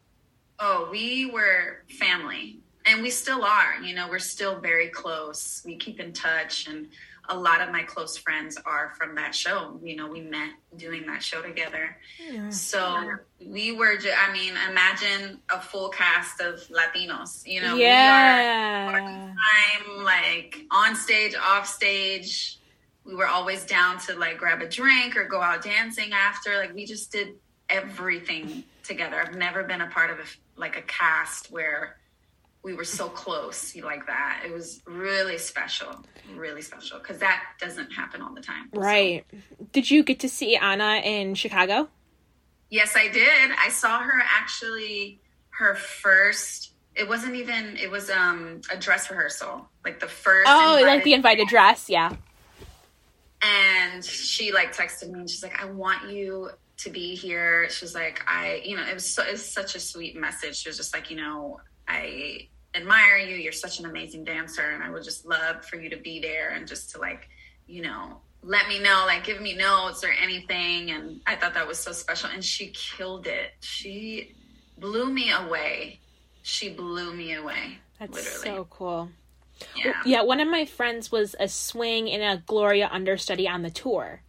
Oh, 0.59 0.89
we 0.91 1.27
were 1.31 1.85
family. 1.99 2.61
And 2.87 3.03
we 3.03 3.11
still 3.11 3.45
are. 3.45 3.81
You 3.83 3.95
know, 3.95 4.09
we're 4.09 4.19
still 4.19 4.59
very 4.59 4.89
close. 4.89 5.63
We 5.65 5.77
keep 5.77 6.01
in 6.01 6.13
touch. 6.13 6.67
And 6.67 6.89
a 7.29 7.39
lot 7.39 7.61
of 7.61 7.71
my 7.71 7.83
close 7.83 8.17
friends 8.17 8.57
are 8.65 8.95
from 8.99 9.15
that 9.17 9.35
show. 9.35 9.79
You 9.83 9.97
know, 9.97 10.09
we 10.09 10.23
met 10.23 10.51
doing 10.77 11.07
that 11.07 11.23
show 11.23 11.43
together. 11.43 11.97
So 12.49 13.13
we 13.45 13.73
were, 13.73 13.99
ju- 13.99 14.11
I 14.17 14.33
mean, 14.33 14.55
imagine 14.71 15.41
a 15.53 15.61
full 15.61 15.91
cast 15.91 16.41
of 16.41 16.61
Latinos. 16.69 17.47
You 17.47 17.61
know, 17.61 17.75
we 17.75 17.85
are 17.85 17.89
yeah. 17.89 19.35
time, 19.35 20.03
like 20.05 20.65
on 20.71 20.97
stage, 20.97 21.35
off 21.35 21.67
stage. 21.67 22.58
We 23.09 23.15
were 23.15 23.27
always 23.27 23.65
down 23.65 23.99
to 24.00 24.15
like 24.17 24.37
grab 24.37 24.61
a 24.61 24.69
drink 24.69 25.17
or 25.17 25.25
go 25.25 25.41
out 25.41 25.65
dancing 25.65 26.12
after. 26.12 26.59
Like 26.59 26.75
we 26.75 26.85
just 26.85 27.11
did 27.11 27.37
everything 27.71 28.65
together. 28.85 29.17
I've 29.19 29.35
never 29.35 29.65
been 29.65 29.81
a 29.81 29.87
part 29.88 30.11
of 30.11 30.19
a, 30.19 30.25
like 30.61 30.77
a 30.77 30.83
cast 30.83 31.50
where 31.50 31.97
we 32.62 32.75
were 32.75 32.85
so 32.85 33.09
close 33.09 33.75
like 33.77 34.07
that. 34.09 34.43
It 34.45 34.53
was 34.53 34.83
really 34.87 35.38
special, 35.38 36.05
really 36.37 36.61
special 36.61 36.99
because 36.99 37.17
that 37.19 37.45
doesn't 37.59 37.91
happen 37.93 38.21
all 38.21 38.35
the 38.35 38.43
time. 38.43 38.69
So- 38.75 38.81
Right. 38.83 39.25
Did 39.73 39.91
you 39.91 40.03
get 40.03 40.21
to 40.21 40.29
see 40.29 40.57
Anna 40.57 41.00
in 41.03 41.35
Chicago? 41.35 41.88
Yes, 42.69 42.95
I 42.95 43.09
did. 43.09 43.50
I 43.59 43.71
saw 43.71 44.00
her 44.00 44.23
actually 44.38 45.21
her 45.50 45.75
first 45.75 46.75
it 46.95 47.09
wasn't 47.09 47.35
even 47.37 47.77
it 47.79 47.91
was 47.91 48.11
um 48.11 48.61
a 48.71 48.77
dress 48.77 49.09
rehearsal 49.11 49.69
like 49.85 49.99
the 49.99 50.07
first 50.07 50.49
Oh, 50.49 50.79
like 50.83 51.05
the 51.05 51.15
invited 51.15 51.49
dress, 51.49 51.88
yeah. 51.88 52.15
And 53.42 54.04
she 54.04 54.52
like 54.52 54.75
texted 54.75 55.11
me 55.11 55.21
and 55.21 55.30
she's 55.30 55.42
like 55.42 55.62
i 55.62 55.66
want 55.66 56.11
you 56.11 56.50
to 56.76 56.90
be 56.90 57.16
here. 57.16 57.68
She's 57.71 57.95
like 57.95 58.23
i 58.26 58.62
you 58.64 58.76
know 58.76 58.85
it 58.87 58.95
was, 58.95 59.04
so, 59.04 59.23
it 59.25 59.33
was 59.33 59.45
such 59.45 59.75
a 59.75 59.80
sweet 59.80 60.16
message. 60.16 60.57
She 60.57 60.68
was 60.68 60.76
just 60.76 60.95
like 60.95 61.11
you 61.11 61.16
know 61.16 61.61
i 61.88 62.49
admire 62.75 63.18
you. 63.18 63.35
You're 63.37 63.52
such 63.52 63.80
an 63.80 63.87
amazing 63.87 64.25
dancer 64.25 64.71
and 64.71 64.83
i 64.83 64.90
would 64.90 65.02
just 65.02 65.26
love 65.26 65.64
for 65.64 65.76
you 65.76 65.90
to 65.90 65.97
be 65.97 66.21
there 66.21 66.50
and 66.50 66.66
just 66.68 66.90
to 66.90 66.99
like 67.00 67.28
you 67.66 67.83
know 67.83 68.21
let 68.42 68.68
me 68.68 68.78
know 68.78 69.04
like 69.07 69.25
give 69.25 69.40
me 69.40 69.57
notes 69.57 70.04
or 70.04 70.11
anything. 70.11 70.92
And 70.92 71.21
i 71.26 71.35
thought 71.35 71.54
that 71.54 71.66
was 71.66 71.78
so 71.78 71.92
special 71.92 72.30
and 72.30 72.45
she 72.45 72.68
killed 72.68 73.26
it. 73.26 73.52
She 73.61 74.35
blew 74.78 75.11
me 75.12 75.33
away. 75.33 76.00
She 76.42 76.71
blew 76.71 77.12
me 77.12 77.35
away 77.35 77.78
That's 77.99 78.14
literally. 78.14 78.45
so 78.45 78.66
cool. 78.71 79.11
Yeah 79.77 80.03
Yeah, 80.05 80.23
one 80.23 80.41
of 80.41 80.49
my 80.49 80.65
friends 80.65 81.11
was 81.11 81.35
a 81.38 81.49
swing 81.49 82.11
and 82.11 82.23
a 82.23 82.43
Gloria 82.47 82.88
understudy 82.91 83.49
on 83.49 83.62
the 83.62 83.71
tour, 83.71 84.23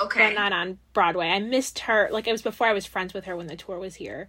okay 0.00 0.28
but 0.28 0.34
not 0.34 0.52
on 0.52 0.78
Broadway. 0.92 1.28
I 1.28 1.38
missed 1.40 1.80
her. 1.80 2.08
Like 2.10 2.26
it 2.26 2.32
was 2.32 2.42
before 2.42 2.66
I 2.66 2.72
was 2.72 2.86
friends 2.86 3.14
with 3.14 3.24
her 3.26 3.36
when 3.36 3.46
the 3.46 3.56
tour 3.56 3.78
was 3.78 3.96
here. 3.96 4.28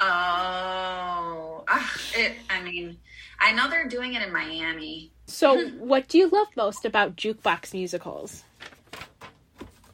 Oh, 0.00 1.64
ah, 1.68 2.00
it. 2.16 2.32
I 2.50 2.60
mean, 2.60 2.98
I 3.38 3.52
know 3.52 3.70
they're 3.70 3.86
doing 3.86 4.14
it 4.14 4.22
in 4.22 4.32
Miami. 4.32 5.12
So, 5.26 5.68
what 5.78 6.08
do 6.08 6.18
you 6.18 6.28
love 6.28 6.48
most 6.56 6.84
about 6.84 7.16
jukebox 7.16 7.72
musicals? 7.72 8.42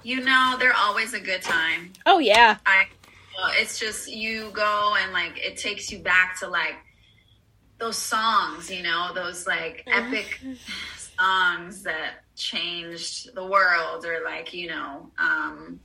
You 0.03 0.21
know, 0.25 0.57
they're 0.59 0.77
always 0.77 1.13
a 1.13 1.21
good 1.21 1.43
time. 1.43 1.93
Oh 2.07 2.19
yeah, 2.19 2.57
I. 2.65 2.87
It's 3.53 3.79
just 3.79 4.11
you 4.11 4.51
go 4.53 4.97
and 5.01 5.13
like 5.13 5.39
it 5.39 5.57
takes 5.59 5.93
you 5.93 5.99
back 5.99 6.39
to 6.41 6.49
like 6.49 6.75
those 7.79 7.97
songs. 7.99 8.71
You 8.71 8.83
know, 8.83 9.11
those 9.15 9.47
like 9.47 9.85
epic 9.87 10.41
songs 11.19 11.83
that 11.83 12.25
changed 12.37 13.35
the 13.35 13.45
world, 13.45 14.05
or 14.05 14.23
like 14.25 14.53
you 14.55 14.69
know. 14.69 15.11
um 15.19 15.81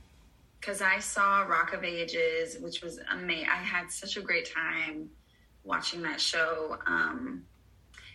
because 0.60 0.80
I 0.80 0.98
saw 0.98 1.42
Rock 1.42 1.74
of 1.74 1.84
Ages, 1.84 2.56
which 2.58 2.82
was 2.82 2.98
amazing. 3.12 3.48
I 3.50 3.56
had 3.56 3.90
such 3.90 4.16
a 4.16 4.22
great 4.22 4.50
time 4.50 5.10
watching 5.62 6.00
that 6.04 6.18
show. 6.18 6.78
Um, 6.86 7.44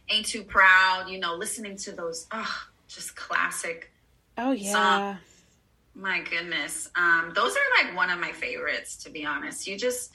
Ain't 0.10 0.26
Too 0.26 0.44
Proud, 0.44 1.10
you 1.10 1.20
know, 1.20 1.36
listening 1.36 1.78
to 1.78 1.92
those, 1.92 2.26
oh, 2.32 2.64
just 2.88 3.16
classic. 3.16 3.92
oh 4.40 4.52
yeah. 4.52 5.18
My 5.94 6.22
goodness, 6.22 6.90
um, 6.96 7.34
those 7.36 7.56
are 7.56 7.84
like 7.86 7.96
one 7.96 8.10
of 8.10 8.20
my 8.20 8.32
favorites, 8.32 8.96
to 9.04 9.12
be 9.12 9.26
honest. 9.26 9.68
You 9.68 9.78
just 9.78 10.12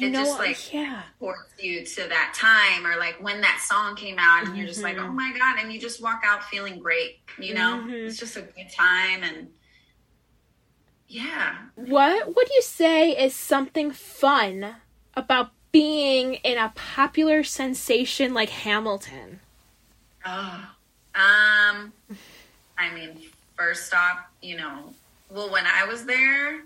You 0.00 0.08
it 0.08 0.10
know, 0.10 0.24
just, 0.24 0.38
like- 0.38 0.72
yeah, 0.72 1.02
ports 1.18 1.52
you 1.58 1.84
to 1.84 2.08
that 2.08 2.34
time, 2.34 2.86
or 2.86 2.96
like 2.98 3.22
when 3.22 3.40
that 3.40 3.60
song 3.66 3.96
came 3.96 4.18
out, 4.18 4.46
and 4.46 4.56
you're 4.56 4.66
just 4.66 4.82
like, 4.82 4.98
oh 4.98 5.08
my 5.08 5.32
god, 5.38 5.58
and 5.60 5.72
you 5.72 5.80
just 5.80 6.02
walk 6.02 6.22
out 6.24 6.44
feeling 6.44 6.78
great. 6.78 7.20
You 7.38 7.54
know, 7.54 7.82
Mhm. 7.84 8.06
it's 8.06 8.16
just 8.18 8.36
a 8.36 8.42
good 8.42 8.70
time, 8.70 9.22
and 9.22 9.48
yeah, 11.08 11.56
What 11.76 12.34
would 12.34 12.48
you 12.50 12.62
say 12.62 13.10
is 13.12 13.34
something 13.34 13.92
fun 13.92 14.76
about 15.14 15.52
being 15.70 16.34
in 16.34 16.58
a 16.58 16.72
popular 16.74 17.44
sensation 17.44 18.34
like 18.34 18.48
Hamilton? 18.50 19.38
Oh, 20.24 20.66
um, 21.14 21.92
I 22.76 22.90
mean, 22.92 23.22
first 23.56 23.94
off, 23.94 24.18
you 24.42 24.56
know, 24.56 24.92
well, 25.30 25.48
when 25.50 25.64
I 25.66 25.84
was 25.86 26.04
there, 26.06 26.62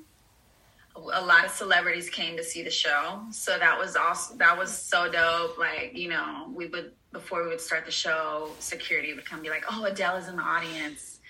a 0.97 1.25
lot 1.25 1.45
of 1.45 1.51
celebrities 1.51 2.11
came 2.11 2.37
to 2.37 2.45
see 2.45 2.63
the 2.63 2.71
show, 2.71 3.21
so 3.31 3.59
that 3.59 3.79
was 3.79 3.97
also 3.97 4.35
that 4.37 4.57
was 4.57 4.71
so 4.77 5.11
dope. 5.11 5.59
Like, 5.59 5.93
you 5.97 6.09
know, 6.09 6.51
we 6.55 6.67
would 6.67 6.93
before 7.13 7.43
we 7.43 7.49
would 7.49 7.61
start 7.61 7.85
the 7.87 7.91
show, 7.93 8.51
security 8.59 9.15
would 9.15 9.25
come 9.25 9.41
be 9.43 9.51
like, 9.51 9.65
"Oh, 9.71 9.85
Adele 9.85 10.17
is 10.17 10.29
in 10.29 10.37
the 10.37 10.43
audience, 10.43 11.21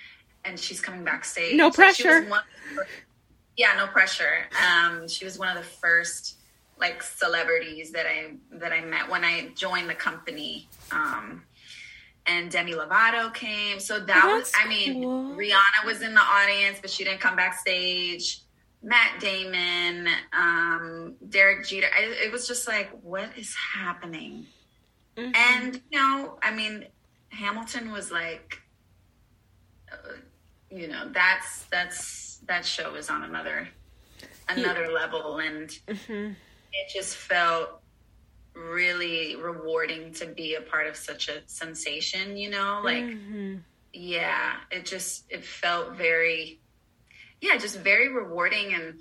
and 0.44 0.58
she's 0.58 0.80
coming 0.80 1.04
backstage." 1.04 1.54
No 1.56 1.70
So 1.70 1.74
pressure. 1.76 2.22
one- 2.24 2.42
yeah, 3.56 3.74
no 3.76 3.86
pressure. 3.86 4.46
Um, 4.66 5.06
she 5.08 5.24
was 5.24 5.38
one 5.38 5.48
of 5.54 5.62
the 5.62 5.68
first 5.68 6.36
like 6.78 7.02
celebrities 7.02 7.90
that 7.92 8.06
I 8.06 8.32
that 8.52 8.72
I 8.72 8.80
met 8.80 9.08
when 9.10 9.24
I 9.24 9.48
joined 9.54 9.88
the 9.90 9.94
company. 9.94 10.68
Um, 10.90 11.44
and 12.26 12.50
Demi 12.50 12.72
Lovato 12.72 13.32
came. 13.34 13.80
So 13.80 13.98
that 13.98 14.24
was, 14.26 14.52
I 14.58 14.68
mean, 14.68 15.02
cool. 15.02 15.36
Rihanna 15.36 15.84
was 15.86 16.02
in 16.02 16.14
the 16.14 16.20
audience, 16.20 16.78
but 16.80 16.90
she 16.90 17.02
didn't 17.02 17.20
come 17.20 17.34
backstage. 17.34 18.40
Matt 18.82 19.20
Damon, 19.20 20.08
um, 20.32 21.14
Derek 21.28 21.66
Jeter. 21.66 21.88
I, 21.94 22.04
it 22.24 22.32
was 22.32 22.46
just 22.48 22.66
like, 22.66 22.90
what 23.02 23.30
is 23.36 23.54
happening? 23.54 24.46
Mhm. 25.16 25.36
And 25.36 25.74
you 25.90 25.98
know, 25.98 26.38
I 26.42 26.50
mean, 26.50 26.86
Hamilton 27.30 27.92
was 27.92 28.10
like, 28.10 28.60
uh, 29.92 29.96
you 30.70 30.88
know, 30.88 31.10
that's 31.12 31.64
that's 31.70 32.38
that 32.46 32.64
show 32.64 32.94
is 32.94 33.10
on 33.10 33.22
another 33.24 33.68
another 34.48 34.88
level, 34.92 35.38
and 35.38 35.68
Mhm. 35.86 36.34
it 36.72 36.92
just 36.92 37.16
felt 37.16 37.82
really 38.54 39.36
rewarding 39.36 40.12
to 40.14 40.26
be 40.26 40.54
a 40.54 40.60
part 40.62 40.86
of 40.86 40.96
such 40.96 41.28
a 41.28 41.42
sensation. 41.46 42.36
You 42.36 42.50
know, 42.50 42.80
like 42.82 43.04
Mhm. 43.04 43.62
yeah, 43.92 44.60
it 44.70 44.86
just 44.86 45.26
it 45.30 45.44
felt 45.44 45.96
very, 45.96 46.59
yeah, 47.40 47.56
just 47.56 47.78
very 47.78 48.08
rewarding 48.12 48.74
and 48.74 49.00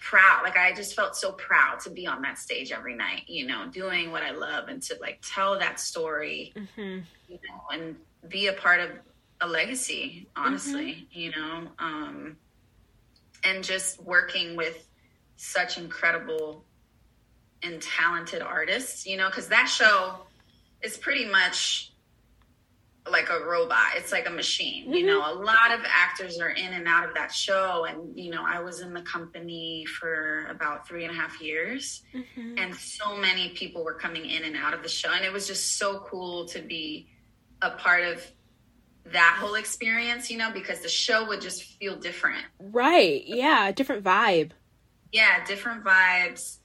proud. 0.00 0.42
Like 0.44 0.56
I 0.56 0.72
just 0.72 0.94
felt 0.94 1.16
so 1.16 1.32
proud 1.32 1.80
to 1.80 1.90
be 1.90 2.06
on 2.06 2.22
that 2.22 2.38
stage 2.38 2.70
every 2.72 2.94
night. 2.94 3.22
You 3.26 3.46
know, 3.46 3.66
doing 3.68 4.10
what 4.12 4.22
I 4.22 4.30
love 4.32 4.68
and 4.68 4.82
to 4.84 4.96
like 5.00 5.20
tell 5.22 5.58
that 5.58 5.80
story 5.80 6.52
Mhm. 6.54 7.04
you 7.28 7.38
know, 7.48 7.62
and 7.72 7.96
be 8.28 8.46
a 8.48 8.52
part 8.52 8.80
of 8.80 8.90
a 9.40 9.46
legacy, 9.46 10.28
honestly, 10.36 11.08
you 11.10 11.30
know, 11.30 11.70
um, 11.78 12.36
and 13.44 13.62
just 13.62 14.00
working 14.02 14.56
with 14.56 14.88
such 15.36 15.76
incredible 15.76 16.64
and 17.62 17.82
talented 17.82 18.42
artists, 18.42 19.06
you 19.06 19.16
know, 19.16 19.28
because 19.28 19.48
that 19.48 19.66
show 19.66 20.26
is 20.82 20.96
pretty 20.96 21.26
much 21.26 21.92
like 23.10 23.28
a 23.30 23.44
robot. 23.44 23.88
It's 23.96 24.10
like 24.12 24.26
a 24.28 24.32
machine, 24.32 24.92
you 24.92 25.06
know. 25.06 25.20
A 25.20 25.34
lot 25.34 25.72
of 25.72 25.80
actors 25.86 26.38
are 26.40 26.50
in 26.50 26.72
and 26.72 26.88
out 26.88 27.08
of 27.08 27.14
that 27.14 27.32
show, 27.32 27.84
and 27.88 28.18
you 28.18 28.30
know, 28.30 28.42
I 28.44 28.60
was 28.60 28.80
in 28.80 28.92
the 28.92 29.02
company 29.02 29.84
for 29.86 30.46
about 30.50 30.86
three 30.88 31.04
and 31.04 31.12
a 31.12 31.16
half 31.16 31.40
years 31.40 32.02
Mhm. 32.14 32.58
and 32.60 32.74
so 32.74 33.16
many 33.16 33.50
people 33.50 33.84
were 33.84 33.94
coming 33.94 34.26
in 34.26 34.44
and 34.44 34.56
out 34.56 34.74
of 34.74 34.82
the 34.82 34.88
show 34.88 35.10
and 35.12 35.24
it 35.24 35.32
was 35.32 35.46
just 35.46 35.76
so 35.78 36.00
cool 36.00 36.46
to 36.48 36.60
be 36.60 37.08
a 37.62 37.70
part 37.70 38.02
of 38.04 38.24
that 39.12 39.36
whole 39.40 39.54
experience 39.54 40.30
you 40.30 40.36
know 40.38 40.50
because 40.50 40.80
the 40.80 40.88
show 40.88 41.24
would 41.26 41.40
just 41.40 41.62
feel 41.78 41.96
different 41.96 42.44
Right. 42.58 43.22
Yeah. 43.24 43.70
Different 43.72 44.02
vibe. 44.04 44.50
yeah 45.12 45.44
different 45.44 45.84
vibes 45.84 46.58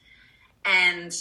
and 0.66 1.14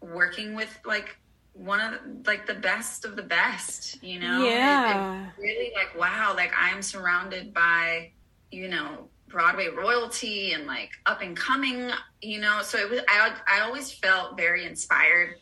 working 0.00 0.54
with 0.54 0.78
like 0.84 1.16
one 1.56 1.80
of 1.80 1.92
the, 1.92 2.30
like 2.30 2.46
the 2.46 2.54
best 2.54 3.04
of 3.06 3.16
the 3.16 3.22
best 3.22 4.02
you 4.02 4.20
know 4.20 4.42
It- 4.44 4.48
it 4.48 4.58
Yeah. 4.58 5.26
really 5.38 5.72
like 5.74 5.98
wow 5.98 6.34
like 6.36 6.52
i'm 6.56 6.82
surrounded 6.82 7.54
by 7.54 8.12
you 8.50 8.68
know 8.68 9.08
broadway 9.28 9.68
royalty 9.68 10.52
and 10.52 10.66
like 10.66 10.90
up 11.06 11.22
and 11.22 11.36
coming 11.36 11.90
you 12.20 12.40
know 12.40 12.60
so 12.62 12.76
it 12.78 12.90
was 12.90 13.00
i, 13.08 13.34
I 13.48 13.60
always 13.60 13.90
felt 13.90 14.36
very 14.36 14.66
inspired 14.66 15.36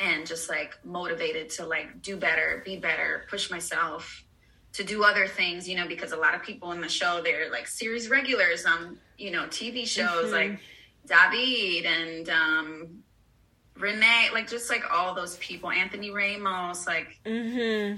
and 0.00 0.26
just 0.26 0.48
like 0.48 0.74
motivated 0.84 1.50
to 1.50 1.66
like 1.66 2.02
do 2.02 2.16
better 2.16 2.62
be 2.64 2.76
better 2.76 3.24
push 3.30 3.50
myself 3.50 4.24
to 4.72 4.82
do 4.84 5.04
other 5.04 5.26
things 5.26 5.68
you 5.68 5.76
know 5.76 5.86
because 5.86 6.12
a 6.12 6.16
lot 6.16 6.34
of 6.34 6.42
people 6.42 6.72
in 6.72 6.80
the 6.80 6.88
show 6.88 7.20
they're 7.22 7.50
like 7.50 7.66
series 7.68 8.08
regulars 8.10 8.66
on 8.66 8.98
you 9.18 9.30
know 9.30 9.44
tv 9.46 9.86
shows 9.86 10.30
Mhm. 10.30 10.32
like 10.32 10.60
david 11.06 11.86
and 11.86 12.28
um 12.28 13.02
renee 13.80 14.28
like 14.32 14.48
just 14.48 14.70
like 14.70 14.82
all 14.92 15.14
those 15.14 15.36
people 15.38 15.70
anthony 15.70 16.10
ramos 16.10 16.86
like 16.86 17.18
mm-hmm. 17.24 17.96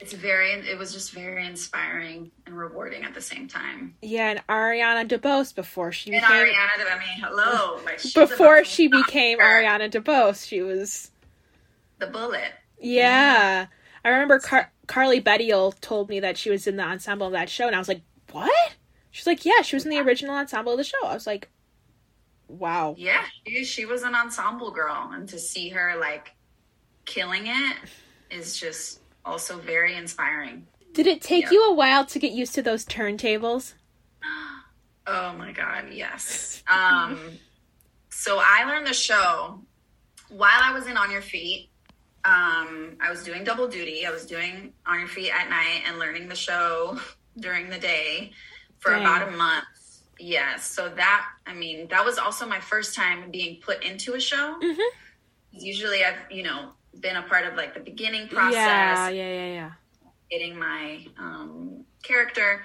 it's 0.00 0.12
very 0.12 0.50
it 0.52 0.78
was 0.78 0.92
just 0.92 1.12
very 1.12 1.46
inspiring 1.46 2.30
and 2.46 2.56
rewarding 2.56 3.04
at 3.04 3.14
the 3.14 3.20
same 3.20 3.48
time 3.48 3.94
Yeah, 4.02 4.30
and 4.30 4.46
Ariana 4.48 5.08
DeBose 5.08 5.54
before 5.54 5.92
she 5.92 6.12
and 6.12 6.20
became 6.20 6.36
ariana 6.36 6.92
i 6.92 6.98
mean 6.98 7.18
hello 7.20 7.80
like 7.84 8.00
before 8.14 8.64
she 8.64 8.88
became 8.88 9.38
her 9.38 9.62
Ariana 9.62 9.90
DeBose, 9.90 10.46
she 10.46 10.62
was 10.62 11.10
the 11.98 12.06
bullet 12.06 12.52
yeah. 12.84 13.66
I 14.04 14.08
remember 14.08 14.38
Car- 14.38 14.70
Carly 14.86 15.20
Bedial 15.20 15.78
told 15.80 16.10
me 16.10 16.20
that 16.20 16.36
she 16.36 16.50
was 16.50 16.66
in 16.66 16.76
the 16.76 16.82
ensemble 16.82 17.26
of 17.26 17.32
that 17.32 17.48
show, 17.48 17.66
and 17.66 17.74
I 17.74 17.78
was 17.78 17.88
like, 17.88 18.02
"What?" 18.30 18.74
She's 19.10 19.26
like, 19.26 19.44
"Yeah, 19.44 19.62
she 19.62 19.76
was 19.76 19.84
in 19.84 19.90
the 19.90 20.00
original 20.00 20.34
ensemble 20.34 20.72
of 20.72 20.78
the 20.78 20.84
show." 20.84 21.04
I 21.04 21.14
was 21.14 21.26
like, 21.26 21.48
"Wow." 22.48 22.94
yeah 22.98 23.24
she, 23.46 23.64
she 23.64 23.86
was 23.86 24.02
an 24.02 24.14
ensemble 24.14 24.70
girl 24.70 25.10
and 25.12 25.28
to 25.28 25.38
see 25.38 25.68
her 25.70 25.96
like 25.98 26.34
killing 27.04 27.46
it 27.46 27.76
is 28.30 28.58
just 28.58 29.00
also 29.24 29.58
very 29.58 29.94
inspiring 29.94 30.66
Did 30.92 31.06
it 31.06 31.20
take 31.22 31.44
Yeah. 31.44 31.50
you 31.52 31.64
a 31.70 31.74
while 31.74 32.04
to 32.06 32.18
get 32.18 32.32
used 32.32 32.54
to 32.54 32.62
those 32.62 32.84
turntables? 32.84 33.74
oh 35.06 35.32
my 35.34 35.52
god 35.52 35.86
yes 35.92 36.62
um 36.68 37.18
so 38.10 38.40
i 38.42 38.64
learned 38.64 38.86
the 38.86 38.94
show 38.94 39.60
while 40.30 40.60
I 40.62 40.72
was 40.72 40.86
in 40.88 40.96
On 40.96 41.10
Your 41.12 41.20
Feet, 41.22 41.68
um, 42.24 42.96
I 43.00 43.08
was 43.10 43.22
doing 43.22 43.44
double 43.44 43.68
duty. 43.68 44.04
I 44.06 44.10
was 44.10 44.26
doing 44.26 44.72
On 44.86 44.98
Your 44.98 45.06
Feet 45.06 45.30
at 45.30 45.48
night 45.48 45.82
and 45.86 45.98
learning 45.98 46.28
the 46.28 46.34
show 46.34 46.98
during 47.38 47.68
the 47.68 47.78
day 47.78 48.32
for 48.80 48.90
Dang. 48.92 49.02
about 49.02 49.28
a 49.28 49.30
month. 49.30 49.64
Yes. 50.18 50.64
So 50.70 50.88
that, 50.88 51.26
I 51.46 51.54
mean, 51.54 51.88
that 51.88 52.04
was 52.04 52.18
also 52.18 52.46
my 52.46 52.60
first 52.60 52.94
time 52.94 53.30
being 53.30 53.60
put 53.60 53.84
into 53.84 54.14
a 54.14 54.20
show. 54.20 54.58
Mhm. 54.62 54.78
Usually 55.52 56.04
I've, 56.04 56.30
you 56.30 56.42
know, 56.42 56.72
been 57.00 57.16
a 57.16 57.22
part 57.22 57.46
of 57.46 57.54
like 57.54 57.74
the 57.74 57.80
beginning 57.80 58.28
process, 58.28 58.54
Yeah, 58.54 59.08
yeah, 59.08 59.32
yeah, 59.32 59.52
yeah. 59.52 59.70
getting 60.30 60.58
my 60.58 61.06
um, 61.18 61.84
character. 62.02 62.64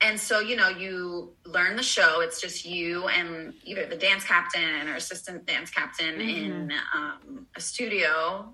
And 0.00 0.20
so, 0.20 0.40
you 0.40 0.56
know, 0.56 0.68
you 0.68 1.32
learn 1.46 1.76
the 1.76 1.82
show. 1.82 2.20
It's 2.20 2.40
just 2.40 2.64
you 2.66 3.08
and 3.08 3.54
either 3.64 3.86
the 3.86 3.96
dance 3.96 4.24
captain 4.24 4.86
or 4.88 4.96
assistant 4.96 5.46
dance 5.46 5.70
captain 5.70 6.20
in 6.20 6.72
um, 6.94 7.46
a 7.56 7.60
studio. 7.60 8.52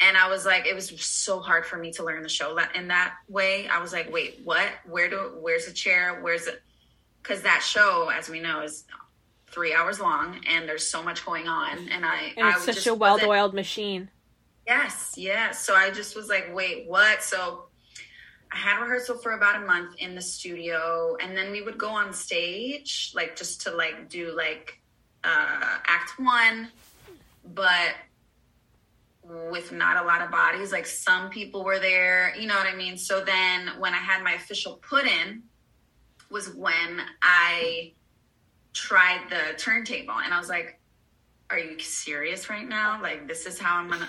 And 0.00 0.16
I 0.16 0.28
was 0.28 0.46
like, 0.46 0.66
it 0.66 0.74
was 0.74 0.88
so 1.04 1.40
hard 1.40 1.66
for 1.66 1.76
me 1.76 1.92
to 1.92 2.04
learn 2.04 2.22
the 2.22 2.28
show 2.28 2.54
that 2.56 2.74
in 2.76 2.88
that 2.88 3.14
way. 3.28 3.68
I 3.68 3.80
was 3.80 3.92
like, 3.92 4.10
wait, 4.12 4.40
what? 4.44 4.66
Where 4.86 5.08
do? 5.10 5.36
Where's 5.40 5.66
the 5.66 5.72
chair? 5.72 6.20
Where's 6.22 6.46
it? 6.46 6.62
Because 7.24 7.42
that 7.42 7.62
show, 7.62 8.10
as 8.14 8.28
we 8.28 8.38
know, 8.38 8.60
is 8.60 8.84
three 9.46 9.72
hours 9.72 9.98
long, 9.98 10.40
and 10.46 10.68
there's 10.68 10.86
so 10.86 11.02
much 11.02 11.24
going 11.24 11.48
on. 11.48 11.88
And 11.88 12.04
I, 12.04 12.32
And 12.36 12.46
I 12.46 12.50
it's 12.50 12.66
such 12.66 12.74
just 12.74 12.86
a 12.86 12.94
well-oiled 12.94 13.54
machine. 13.54 14.10
Yes, 14.66 15.14
yes. 15.16 15.64
So 15.64 15.74
I 15.74 15.90
just 15.90 16.14
was 16.14 16.28
like, 16.28 16.54
wait, 16.54 16.86
what? 16.86 17.22
So 17.22 17.64
I 18.52 18.56
had 18.56 18.80
rehearsal 18.80 19.16
for 19.18 19.32
about 19.32 19.62
a 19.62 19.66
month 19.66 19.96
in 19.98 20.14
the 20.14 20.20
studio, 20.20 21.16
and 21.20 21.36
then 21.36 21.50
we 21.50 21.62
would 21.62 21.78
go 21.78 21.88
on 21.88 22.12
stage, 22.12 23.12
like 23.14 23.36
just 23.36 23.62
to 23.62 23.70
like 23.70 24.10
do 24.10 24.36
like 24.36 24.78
uh, 25.24 25.78
act 25.86 26.18
one, 26.18 26.68
but 27.54 27.94
with 29.24 29.72
not 29.72 30.02
a 30.02 30.06
lot 30.06 30.20
of 30.20 30.30
bodies. 30.30 30.72
Like 30.72 30.86
some 30.86 31.30
people 31.30 31.64
were 31.64 31.78
there, 31.78 32.34
you 32.38 32.46
know 32.46 32.54
what 32.54 32.66
I 32.66 32.76
mean? 32.76 32.98
So 32.98 33.24
then 33.24 33.70
when 33.78 33.94
I 33.94 33.98
had 33.98 34.22
my 34.22 34.32
official 34.32 34.74
put 34.88 35.06
in 35.06 35.42
was 36.34 36.52
when 36.52 37.00
I 37.22 37.92
tried 38.72 39.20
the 39.30 39.56
turntable 39.56 40.18
and 40.18 40.34
I 40.34 40.38
was 40.38 40.48
like, 40.48 40.80
are 41.48 41.58
you 41.58 41.78
serious 41.78 42.50
right 42.50 42.68
now? 42.68 43.00
Like 43.00 43.28
this 43.28 43.46
is 43.46 43.58
how 43.58 43.78
I'm 43.78 43.88
gonna 43.88 44.08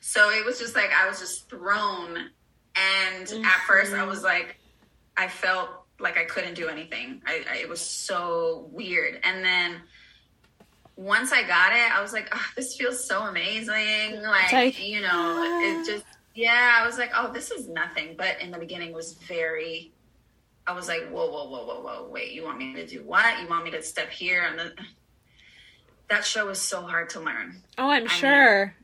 so 0.00 0.30
it 0.30 0.44
was 0.44 0.58
just 0.58 0.74
like 0.74 0.90
I 0.90 1.06
was 1.06 1.20
just 1.20 1.50
thrown 1.50 2.16
and 2.74 3.44
at 3.44 3.60
first 3.68 3.92
I 3.92 4.04
was 4.04 4.22
like 4.22 4.56
I 5.18 5.28
felt 5.28 5.68
like 5.98 6.16
I 6.16 6.24
couldn't 6.24 6.54
do 6.54 6.68
anything. 6.68 7.20
I, 7.26 7.44
I 7.52 7.56
it 7.58 7.68
was 7.68 7.80
so 7.82 8.70
weird. 8.72 9.20
And 9.22 9.44
then 9.44 9.82
once 10.96 11.30
I 11.30 11.42
got 11.42 11.74
it, 11.74 11.94
I 11.94 12.00
was 12.00 12.14
like, 12.14 12.28
oh, 12.32 12.46
this 12.56 12.74
feels 12.74 13.04
so 13.04 13.24
amazing. 13.24 14.22
Like, 14.22 14.52
like, 14.52 14.82
you 14.82 15.02
know, 15.02 15.42
it 15.62 15.80
ah. 15.80 15.84
just 15.86 16.04
yeah, 16.34 16.78
I 16.80 16.86
was 16.86 16.96
like, 16.96 17.10
oh, 17.14 17.30
this 17.30 17.50
is 17.50 17.68
nothing. 17.68 18.14
But 18.16 18.40
in 18.40 18.50
the 18.50 18.58
beginning 18.58 18.94
was 18.94 19.12
very 19.12 19.92
I 20.70 20.72
was 20.72 20.86
like, 20.86 21.08
whoa, 21.08 21.28
whoa, 21.28 21.48
whoa, 21.48 21.64
whoa, 21.66 21.80
whoa, 21.80 22.08
wait, 22.08 22.30
you 22.30 22.44
want 22.44 22.58
me 22.58 22.74
to 22.74 22.86
do 22.86 23.02
what? 23.02 23.40
You 23.42 23.48
want 23.48 23.64
me 23.64 23.72
to 23.72 23.82
step 23.82 24.08
here? 24.08 24.44
And 24.48 24.56
the, 24.56 24.72
that 26.08 26.24
show 26.24 26.46
was 26.46 26.60
so 26.60 26.82
hard 26.82 27.10
to 27.10 27.20
learn. 27.20 27.60
Oh, 27.76 27.90
I'm 27.90 28.02
mean- 28.04 28.08
sure. 28.08 28.74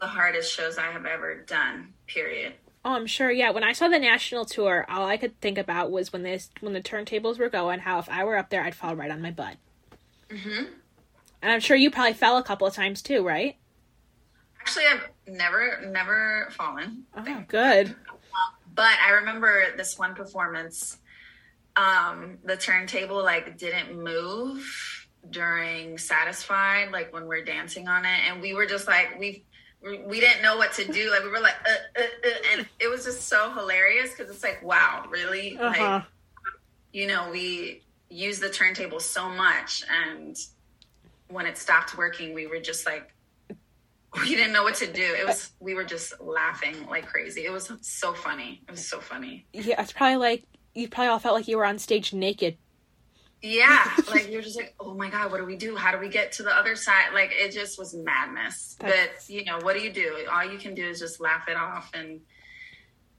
The 0.00 0.06
hardest 0.06 0.54
shows 0.54 0.78
I 0.78 0.86
have 0.92 1.04
ever 1.04 1.42
done, 1.42 1.92
period. 2.06 2.54
Oh, 2.84 2.92
I'm 2.92 3.06
sure. 3.06 3.30
Yeah, 3.30 3.50
when 3.50 3.64
I 3.64 3.72
saw 3.72 3.88
the 3.88 3.98
national 3.98 4.46
tour, 4.46 4.86
all 4.88 5.06
I 5.06 5.16
could 5.18 5.38
think 5.40 5.58
about 5.58 5.90
was 5.90 6.12
when 6.12 6.22
this 6.22 6.48
when 6.60 6.72
the 6.72 6.80
turntables 6.80 7.38
were 7.38 7.48
going, 7.50 7.80
how 7.80 7.98
if 7.98 8.08
I 8.08 8.22
were 8.24 8.36
up 8.38 8.48
there, 8.48 8.62
I'd 8.62 8.76
fall 8.76 8.94
right 8.96 9.10
on 9.10 9.20
my 9.20 9.32
butt. 9.32 9.56
hmm 10.30 10.64
And 11.42 11.52
I'm 11.52 11.58
sure 11.60 11.76
you 11.76 11.90
probably 11.90 12.14
fell 12.14 12.38
a 12.38 12.42
couple 12.44 12.66
of 12.68 12.74
times 12.74 13.02
too, 13.02 13.26
right? 13.26 13.56
Actually, 14.60 14.84
I've 14.86 15.08
never, 15.26 15.84
never 15.90 16.48
fallen. 16.52 17.04
Oh, 17.16 17.44
good. 17.48 17.94
But 18.74 18.96
I 19.04 19.10
remember 19.10 19.76
this 19.76 19.98
one 19.98 20.14
performance. 20.14 20.98
Um, 21.78 22.38
the 22.42 22.56
turntable 22.56 23.22
like 23.22 23.56
didn't 23.56 24.02
move 24.02 25.08
during 25.30 25.96
Satisfied, 25.96 26.90
like 26.90 27.12
when 27.12 27.26
we're 27.26 27.44
dancing 27.44 27.86
on 27.86 28.04
it, 28.04 28.20
and 28.28 28.40
we 28.40 28.52
were 28.52 28.66
just 28.66 28.88
like 28.88 29.16
we 29.18 29.44
we 29.80 30.18
didn't 30.18 30.42
know 30.42 30.56
what 30.56 30.72
to 30.74 30.84
do. 30.90 31.10
Like 31.12 31.22
we 31.22 31.30
were 31.30 31.40
like, 31.40 31.54
uh, 31.64 32.00
uh, 32.00 32.02
uh, 32.02 32.30
and 32.52 32.66
it 32.80 32.88
was 32.88 33.04
just 33.04 33.28
so 33.28 33.52
hilarious 33.52 34.10
because 34.10 34.28
it's 34.28 34.42
like, 34.42 34.60
wow, 34.62 35.04
really? 35.08 35.56
Uh 35.56 35.72
huh. 35.72 35.92
Like 35.92 36.04
you 36.92 37.06
know, 37.06 37.30
we 37.30 37.82
use 38.10 38.40
the 38.40 38.50
turntable 38.50 38.98
so 38.98 39.28
much, 39.28 39.84
and 40.04 40.36
when 41.28 41.46
it 41.46 41.56
stopped 41.56 41.96
working, 41.96 42.34
we 42.34 42.48
were 42.48 42.58
just 42.58 42.86
like, 42.86 43.14
we 44.20 44.34
didn't 44.34 44.52
know 44.52 44.64
what 44.64 44.74
to 44.76 44.92
do. 44.92 45.14
It 45.14 45.26
was 45.26 45.52
we 45.60 45.74
were 45.74 45.84
just 45.84 46.20
laughing 46.20 46.88
like 46.88 47.06
crazy. 47.06 47.44
It 47.44 47.52
was 47.52 47.70
so 47.82 48.14
funny. 48.14 48.62
It 48.66 48.72
was 48.72 48.84
so 48.84 48.98
funny. 48.98 49.46
Yeah, 49.52 49.80
it's 49.80 49.92
probably 49.92 50.16
like 50.16 50.44
you 50.78 50.88
probably 50.88 51.08
all 51.08 51.18
felt 51.18 51.34
like 51.34 51.48
you 51.48 51.56
were 51.56 51.64
on 51.64 51.78
stage 51.78 52.12
naked. 52.12 52.56
Yeah, 53.42 53.84
like 54.10 54.30
you're 54.30 54.42
just 54.42 54.56
like, 54.56 54.74
oh 54.80 54.94
my 54.94 55.10
god, 55.10 55.30
what 55.30 55.38
do 55.38 55.44
we 55.44 55.56
do? 55.56 55.76
How 55.76 55.92
do 55.92 55.98
we 55.98 56.08
get 56.08 56.32
to 56.32 56.42
the 56.42 56.50
other 56.54 56.74
side? 56.76 57.12
Like 57.14 57.30
it 57.32 57.52
just 57.52 57.78
was 57.78 57.94
madness. 57.94 58.76
That's- 58.80 59.26
But 59.26 59.32
you 59.34 59.44
know, 59.44 59.58
what 59.62 59.76
do 59.76 59.82
you 59.82 59.92
do? 59.92 60.26
All 60.32 60.44
you 60.44 60.58
can 60.58 60.74
do 60.74 60.84
is 60.84 60.98
just 60.98 61.20
laugh 61.20 61.48
it 61.48 61.56
off 61.56 61.90
and 61.94 62.20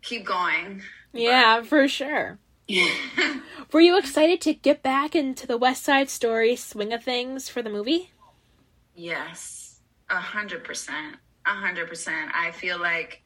keep 0.02 0.26
going. 0.26 0.82
Yeah, 1.14 1.64
for 1.64 1.88
sure. 1.88 2.38
Were 3.74 3.82
you 3.82 3.98
excited 3.98 4.42
to 4.42 4.54
get 4.54 4.84
back 4.84 5.16
into 5.16 5.48
the 5.48 5.58
West 5.58 5.84
Side 5.84 6.10
Story 6.10 6.56
swing 6.56 6.94
of 6.94 7.04
things 7.04 7.50
for 7.50 7.62
the 7.64 7.70
movie? 7.70 8.12
Yes, 8.96 9.80
a 10.10 10.18
hundred 10.18 10.64
percent, 10.64 11.16
a 11.46 11.52
hundred 11.52 11.88
percent. 11.88 12.32
I 12.34 12.52
feel 12.52 12.78
like 12.80 13.24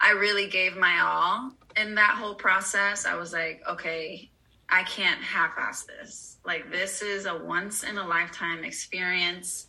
I 0.00 0.12
really 0.12 0.48
gave 0.48 0.76
my 0.76 1.00
all 1.00 1.52
in 1.76 1.94
that 1.96 2.16
whole 2.18 2.34
process. 2.34 3.06
I 3.06 3.14
was 3.14 3.32
like, 3.32 3.62
okay, 3.68 4.30
I 4.68 4.84
can't 4.84 5.20
half-ass 5.20 5.84
this. 5.84 6.38
Like 6.44 6.70
this 6.70 7.02
is 7.02 7.26
a 7.26 7.36
once 7.36 7.82
in 7.82 7.98
a 7.98 8.06
lifetime 8.06 8.64
experience. 8.64 9.66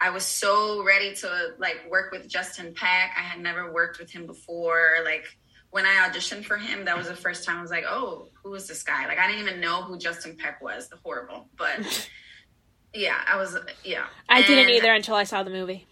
I 0.00 0.10
was 0.10 0.24
so 0.24 0.84
ready 0.84 1.14
to 1.16 1.54
like 1.58 1.86
work 1.88 2.10
with 2.10 2.28
Justin 2.28 2.74
Peck. 2.74 3.12
I 3.16 3.22
had 3.22 3.40
never 3.40 3.72
worked 3.72 4.00
with 4.00 4.10
him 4.10 4.26
before. 4.26 4.96
Like 5.04 5.24
when 5.70 5.86
I 5.86 6.08
auditioned 6.08 6.44
for 6.44 6.56
him, 6.56 6.84
that 6.86 6.98
was 6.98 7.06
the 7.06 7.14
first 7.14 7.44
time 7.44 7.58
I 7.58 7.62
was 7.62 7.70
like, 7.70 7.84
oh, 7.86 8.28
who 8.42 8.52
is 8.54 8.66
this 8.66 8.82
guy? 8.82 9.06
Like 9.06 9.18
I 9.18 9.28
didn't 9.28 9.46
even 9.46 9.60
know 9.60 9.82
who 9.82 9.96
Justin 9.96 10.36
Peck 10.36 10.60
was. 10.60 10.88
The 10.88 10.96
horrible, 11.04 11.48
but 11.56 12.10
yeah, 12.94 13.20
I 13.28 13.36
was 13.36 13.56
yeah. 13.84 14.06
I 14.28 14.42
didn't 14.42 14.70
either 14.70 14.92
until 14.92 15.14
I 15.14 15.24
saw 15.24 15.44
the 15.44 15.50
movie. 15.50 15.86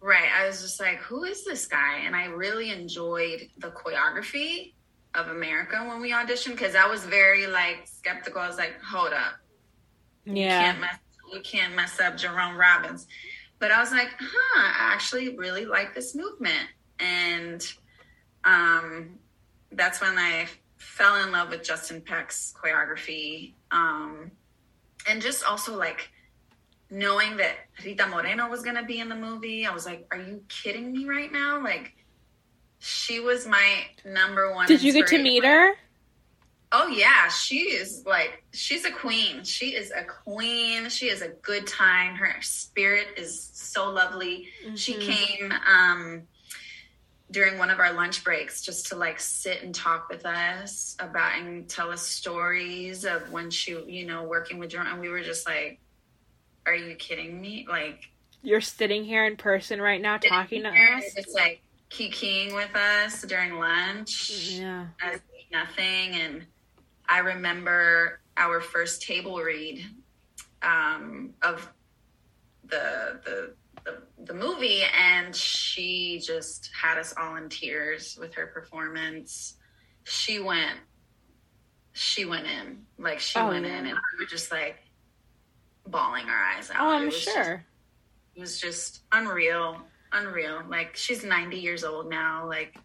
Right. 0.00 0.28
I 0.38 0.46
was 0.46 0.60
just 0.60 0.78
like, 0.78 0.98
who 0.98 1.24
is 1.24 1.44
this 1.44 1.66
guy? 1.66 2.00
And 2.04 2.14
I 2.14 2.26
really 2.26 2.70
enjoyed 2.70 3.48
the 3.56 3.70
choreography 3.70 4.74
of 5.14 5.28
America 5.28 5.76
when 5.86 6.00
we 6.00 6.12
auditioned 6.12 6.52
because 6.52 6.74
I 6.74 6.86
was 6.86 7.04
very 7.04 7.46
like 7.46 7.86
skeptical. 7.86 8.40
I 8.40 8.48
was 8.48 8.58
like, 8.58 8.80
hold 8.82 9.12
up. 9.12 9.34
You 10.32 10.34
Yeah. 10.34 10.48
can't 10.48 10.80
mess 10.80 10.98
you 11.32 11.40
can't 11.42 11.74
mess 11.76 12.00
up 12.00 12.16
Jerome 12.16 12.56
Robbins. 12.56 13.06
But 13.58 13.70
I 13.72 13.80
was 13.80 13.92
like, 13.92 14.08
huh, 14.18 14.60
I 14.60 14.94
actually 14.94 15.36
really 15.36 15.66
like 15.66 15.94
this 15.94 16.14
movement. 16.14 16.68
And 17.00 17.66
um 18.44 19.18
that's 19.72 20.00
when 20.00 20.18
I 20.18 20.46
fell 20.78 21.16
in 21.24 21.32
love 21.32 21.50
with 21.50 21.64
Justin 21.64 22.02
Peck's 22.02 22.52
choreography. 22.62 23.54
Um 23.70 24.32
and 25.08 25.22
just 25.22 25.44
also 25.44 25.76
like 25.76 26.10
knowing 26.90 27.36
that 27.38 27.56
Rita 27.84 28.06
Moreno 28.06 28.48
was 28.48 28.62
gonna 28.62 28.84
be 28.84 29.00
in 29.00 29.08
the 29.08 29.16
movie, 29.16 29.66
I 29.66 29.72
was 29.72 29.86
like, 29.86 30.06
"Are 30.10 30.18
you 30.20 30.42
kidding 30.48 30.92
me 30.92 31.04
right 31.06 31.30
now?" 31.30 31.62
Like, 31.62 31.94
she 32.78 33.20
was 33.20 33.46
my 33.46 33.86
number 34.04 34.52
one. 34.54 34.66
Did 34.66 34.82
you 34.82 34.92
get 34.92 35.06
to 35.08 35.22
meet 35.22 35.44
her? 35.44 35.74
Oh 36.70 36.88
yeah, 36.88 37.28
she 37.28 37.60
is 37.60 38.04
like 38.06 38.44
she's 38.52 38.84
a 38.84 38.90
queen. 38.90 39.42
She 39.44 39.74
is 39.74 39.90
a 39.90 40.04
queen. 40.04 40.90
She 40.90 41.08
is 41.08 41.22
a 41.22 41.28
good 41.28 41.66
time. 41.66 42.14
Her 42.16 42.36
spirit 42.42 43.08
is 43.16 43.50
so 43.54 43.90
lovely. 43.90 44.48
She 44.74 44.94
Mhm. 44.94 45.00
came 45.00 45.52
um 45.66 46.28
during 47.30 47.58
one 47.58 47.68
of 47.70 47.78
our 47.78 47.92
lunch 47.92 48.24
breaks 48.24 48.62
just 48.62 48.86
to 48.88 48.96
like 48.96 49.20
sit 49.20 49.62
and 49.62 49.74
talk 49.74 50.08
with 50.08 50.24
us 50.24 50.96
about 50.98 51.38
and 51.38 51.68
tell 51.68 51.90
us 51.90 52.00
stories 52.02 53.04
of 53.04 53.30
when 53.30 53.50
she, 53.50 53.72
you 53.86 54.06
know, 54.06 54.22
working 54.24 54.58
with 54.58 54.70
Jerome. 54.70 54.86
And 54.86 55.00
we 55.00 55.08
were 55.10 55.22
just 55.22 55.46
like, 55.46 55.80
"Are 56.66 56.74
you 56.74 56.94
kidding 56.96 57.40
me?" 57.40 57.66
Like 57.68 58.02
You're 58.42 58.60
sitting 58.60 59.04
here 59.04 59.24
in 59.26 59.36
person 59.36 59.80
right 59.80 60.00
now 60.00 60.18
talking 60.18 60.62
to 60.62 60.68
us. 60.68 61.04
It's 61.16 61.32
like 61.34 61.62
kikiing 61.90 62.54
with 62.54 62.74
us 62.76 63.22
during 63.22 63.58
lunch 63.58 64.30
Yeah. 64.52 64.86
as 65.02 65.20
nothing. 65.52 66.14
And 66.14 66.46
I 67.08 67.18
remember 67.18 68.20
our 68.36 68.60
first 68.60 69.02
table 69.02 69.38
read 69.38 69.84
um, 70.62 71.34
of 71.42 71.72
the, 72.64 73.20
the 73.24 73.54
the 73.84 74.02
the 74.24 74.34
movie, 74.34 74.82
and 75.00 75.34
she 75.34 76.20
just 76.22 76.68
had 76.78 76.98
us 76.98 77.14
all 77.16 77.36
in 77.36 77.48
tears 77.48 78.18
with 78.20 78.34
her 78.34 78.46
performance. 78.48 79.54
She 80.04 80.40
went, 80.40 80.76
she 81.92 82.24
went 82.24 82.46
in, 82.46 82.82
like 82.98 83.20
she 83.20 83.38
Oh, 83.38 83.48
went 83.48 83.64
yeah. 83.64 83.78
in, 83.78 83.86
and 83.86 83.94
we 83.96 84.24
were 84.24 84.28
just 84.28 84.50
like 84.50 84.78
bawling 85.86 86.26
our 86.26 86.44
eyes 86.56 86.70
out. 86.70 86.76
Oh, 86.80 86.90
I'm 86.90 87.10
just- 87.10 87.22
sure. 87.22 87.64
It 88.34 88.40
was 88.40 88.60
just 88.60 89.02
unreal, 89.12 89.80
unreal. 90.12 90.62
Like 90.68 90.96
she's 90.96 91.24
90 91.24 91.58
years 91.58 91.84
old 91.84 92.08
now. 92.08 92.46
Like 92.46 92.76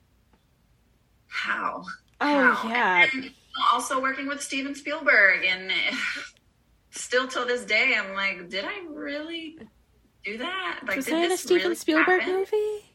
how? 1.28 1.84
Oh 2.22 2.54
How? 2.54 2.70
yeah. 2.70 3.08
And 3.14 3.32
also 3.72 4.02
working 4.02 4.28
with 4.28 4.42
Steven 4.42 4.76
Spielberg 4.76 5.44
and 5.46 5.72
still 6.92 7.28
till 7.28 7.46
this 7.46 7.66
day 7.66 7.96
I'm 7.98 8.14
like, 8.16 8.50
did 8.50 8.66
I 8.66 8.84
really 8.90 9.58
do 10.24 10.38
that? 10.38 10.80
Like 10.88 10.98
Was 10.98 11.06
did 11.06 11.14
that 11.16 11.32
a 11.32 11.38
Steven 11.38 11.64
really 11.64 11.76
Spielberg 11.76 12.22
happen? 12.22 12.34
movie? 12.36 12.86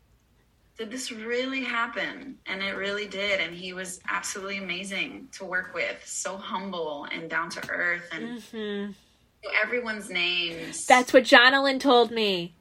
Did 0.78 0.90
this 0.92 1.10
really 1.10 1.64
happen? 1.64 2.38
And 2.46 2.62
it 2.62 2.76
really 2.76 3.08
did. 3.08 3.40
And 3.40 3.54
he 3.54 3.72
was 3.72 4.00
absolutely 4.08 4.58
amazing 4.58 5.28
to 5.32 5.44
work 5.44 5.74
with. 5.74 6.00
So 6.06 6.36
humble 6.36 7.06
and 7.10 7.28
down 7.28 7.50
to 7.50 7.68
earth 7.68 8.08
and 8.12 8.40
hmm 8.52 8.92
everyone's 9.62 10.10
names. 10.10 10.84
That's 10.86 11.12
what 11.12 11.24
Jonalyn 11.24 11.80
told 11.80 12.10
me. 12.10 12.54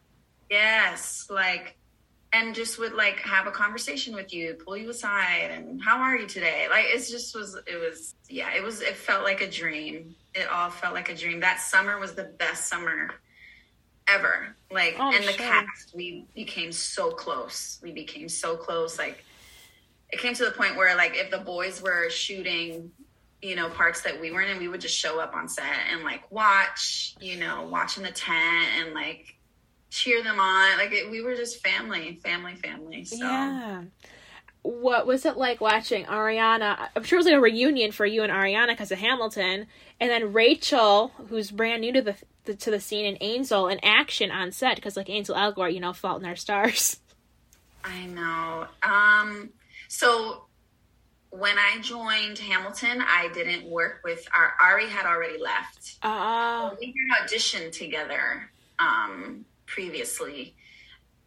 Yes, 0.50 1.28
like, 1.30 1.76
and 2.34 2.54
just 2.56 2.78
would 2.80 2.94
like 2.94 3.20
have 3.20 3.48
a 3.48 3.52
conversation 3.52 4.14
with 4.16 4.34
you, 4.34 4.56
pull 4.64 4.78
you 4.78 4.90
aside, 4.90 5.52
and 5.52 5.82
how 5.82 5.98
are 5.98 6.16
you 6.16 6.28
today? 6.28 6.68
Like, 6.70 6.86
it's 6.88 7.10
just 7.10 7.36
was, 7.36 7.56
it 7.68 7.78
was, 7.78 8.16
yeah, 8.30 8.54
it 8.56 8.64
was, 8.64 8.82
it 8.82 8.96
felt 8.96 9.24
like 9.24 9.42
a 9.42 9.50
dream. 9.50 10.16
It 10.34 10.48
all 10.50 10.70
felt 10.70 10.94
like 10.94 11.10
a 11.10 11.16
dream. 11.16 11.40
That 11.40 11.60
summer 11.60 12.00
was 12.00 12.14
the 12.16 12.26
best 12.26 12.68
summer 12.68 13.10
ever. 14.08 14.56
Like, 14.72 14.96
Oh, 15.00 15.12
and 15.14 15.24
the 15.24 15.32
sure. 15.32 15.48
cast, 15.48 15.96
we 15.96 16.26
became 16.36 16.72
so 16.72 17.12
close. 17.12 17.80
We 17.82 17.92
became 17.92 18.30
so 18.30 18.56
close. 18.56 18.98
Like, 18.98 19.24
it 20.10 20.20
came 20.20 20.34
to 20.36 20.46
the 20.46 20.52
point 20.52 20.76
where, 20.78 20.96
like, 20.96 21.16
if 21.16 21.32
the 21.32 21.40
boys 21.40 21.82
were 21.82 22.10
shooting, 22.10 22.92
you 23.42 23.56
know, 23.56 23.70
parts 23.70 24.02
that 24.02 24.20
we 24.20 24.32
weren't 24.32 24.50
in, 24.50 24.60
we 24.60 24.68
would 24.68 24.82
just 24.82 24.98
show 24.98 25.20
up 25.20 25.34
on 25.36 25.48
set 25.48 25.64
and 25.92 26.04
like 26.04 26.32
watch, 26.32 27.16
you 27.20 27.38
know, 27.38 27.68
watch 27.70 27.98
in 27.98 28.04
the 28.04 28.12
tent 28.12 28.68
and 28.80 28.94
like 28.94 29.36
cheer 29.90 30.24
them 30.24 30.40
on. 30.40 30.78
Like 30.78 30.92
it, 30.92 31.10
we 31.10 31.22
were 31.22 31.36
just 31.36 31.64
family, 31.64 32.20
family, 32.24 32.56
family. 32.56 33.06
So 33.06 33.18
Yeah. 33.18 33.84
What 34.64 35.08
was 35.08 35.26
it 35.26 35.38
like 35.38 35.62
watching 35.62 36.06
Ariana? 36.06 36.90
I'm 36.96 37.04
sure 37.04 37.18
it 37.18 37.22
was 37.22 37.26
like 37.26 37.36
a 37.36 37.40
reunion 37.40 37.94
for 37.94 38.06
you 38.06 38.24
and 38.24 38.32
Ariana 38.32 38.70
because 38.70 38.92
of 38.92 39.00
Hamilton, 39.00 39.68
and 40.00 40.10
then 40.10 40.34
Rachel, 40.34 41.14
who's 41.30 41.52
brand 41.52 41.82
new 41.82 41.94
to 41.94 42.02
the, 42.02 42.16
the 42.44 42.54
to 42.56 42.72
the 42.72 42.80
scene, 42.80 43.06
and 43.06 43.22
Ansel 43.22 43.70
in 43.70 43.80
action 43.82 44.30
on 44.30 44.52
set 44.52 44.76
because 44.76 44.98
like 44.98 45.10
Ansel 45.10 45.36
Elgort, 45.36 45.74
you 45.74 45.80
know, 45.80 45.94
Fault 45.94 46.22
in 46.22 46.28
Our 46.28 46.36
Stars. 46.36 46.98
I 47.86 48.08
know. 48.08 48.68
Um, 48.84 49.52
so 49.88 50.48
when 51.30 51.58
I 51.58 51.80
joined 51.82 52.38
Hamilton, 52.38 53.02
I 53.08 53.30
didn't 53.34 53.70
work 53.70 54.02
with 54.04 54.28
our 54.34 54.54
Ari 54.62 54.90
had 54.90 55.06
already 55.06 55.42
left. 55.42 55.98
Oh, 56.04 56.76
we 56.78 56.94
had 57.10 57.26
auditioned 57.26 57.72
together 57.72 58.50
um 58.80 59.46
previously. 59.68 60.56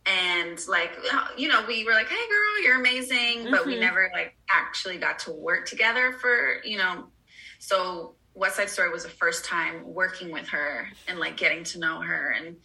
And 0.07 0.59
like 0.67 0.93
you 1.37 1.49
know 1.49 1.65
we 1.69 1.85
were 1.85 1.93
like 1.93 2.09
hey 2.09 2.27
girl 2.29 2.63
you're 2.65 2.81
amazing 2.81 3.51
but 3.51 3.67
we 3.67 3.77
Mhm. 3.77 3.81
never 3.81 4.11
like 4.13 4.35
actually 4.51 4.97
got 4.99 5.21
to 5.21 5.31
work 5.33 5.67
together 5.69 6.13
for 6.21 6.61
you 6.65 6.79
know. 6.79 7.11
So 7.59 8.17
west 8.35 8.57
side 8.57 8.71
story 8.71 8.91
was 8.91 9.03
the 9.05 9.11
first 9.11 9.45
time 9.45 9.83
working 9.87 10.31
with 10.33 10.49
her 10.49 10.89
and 11.07 11.19
like 11.19 11.37
getting 11.37 11.65
to 11.65 11.79
know 11.79 12.01
her. 12.01 12.31
And 12.31 12.57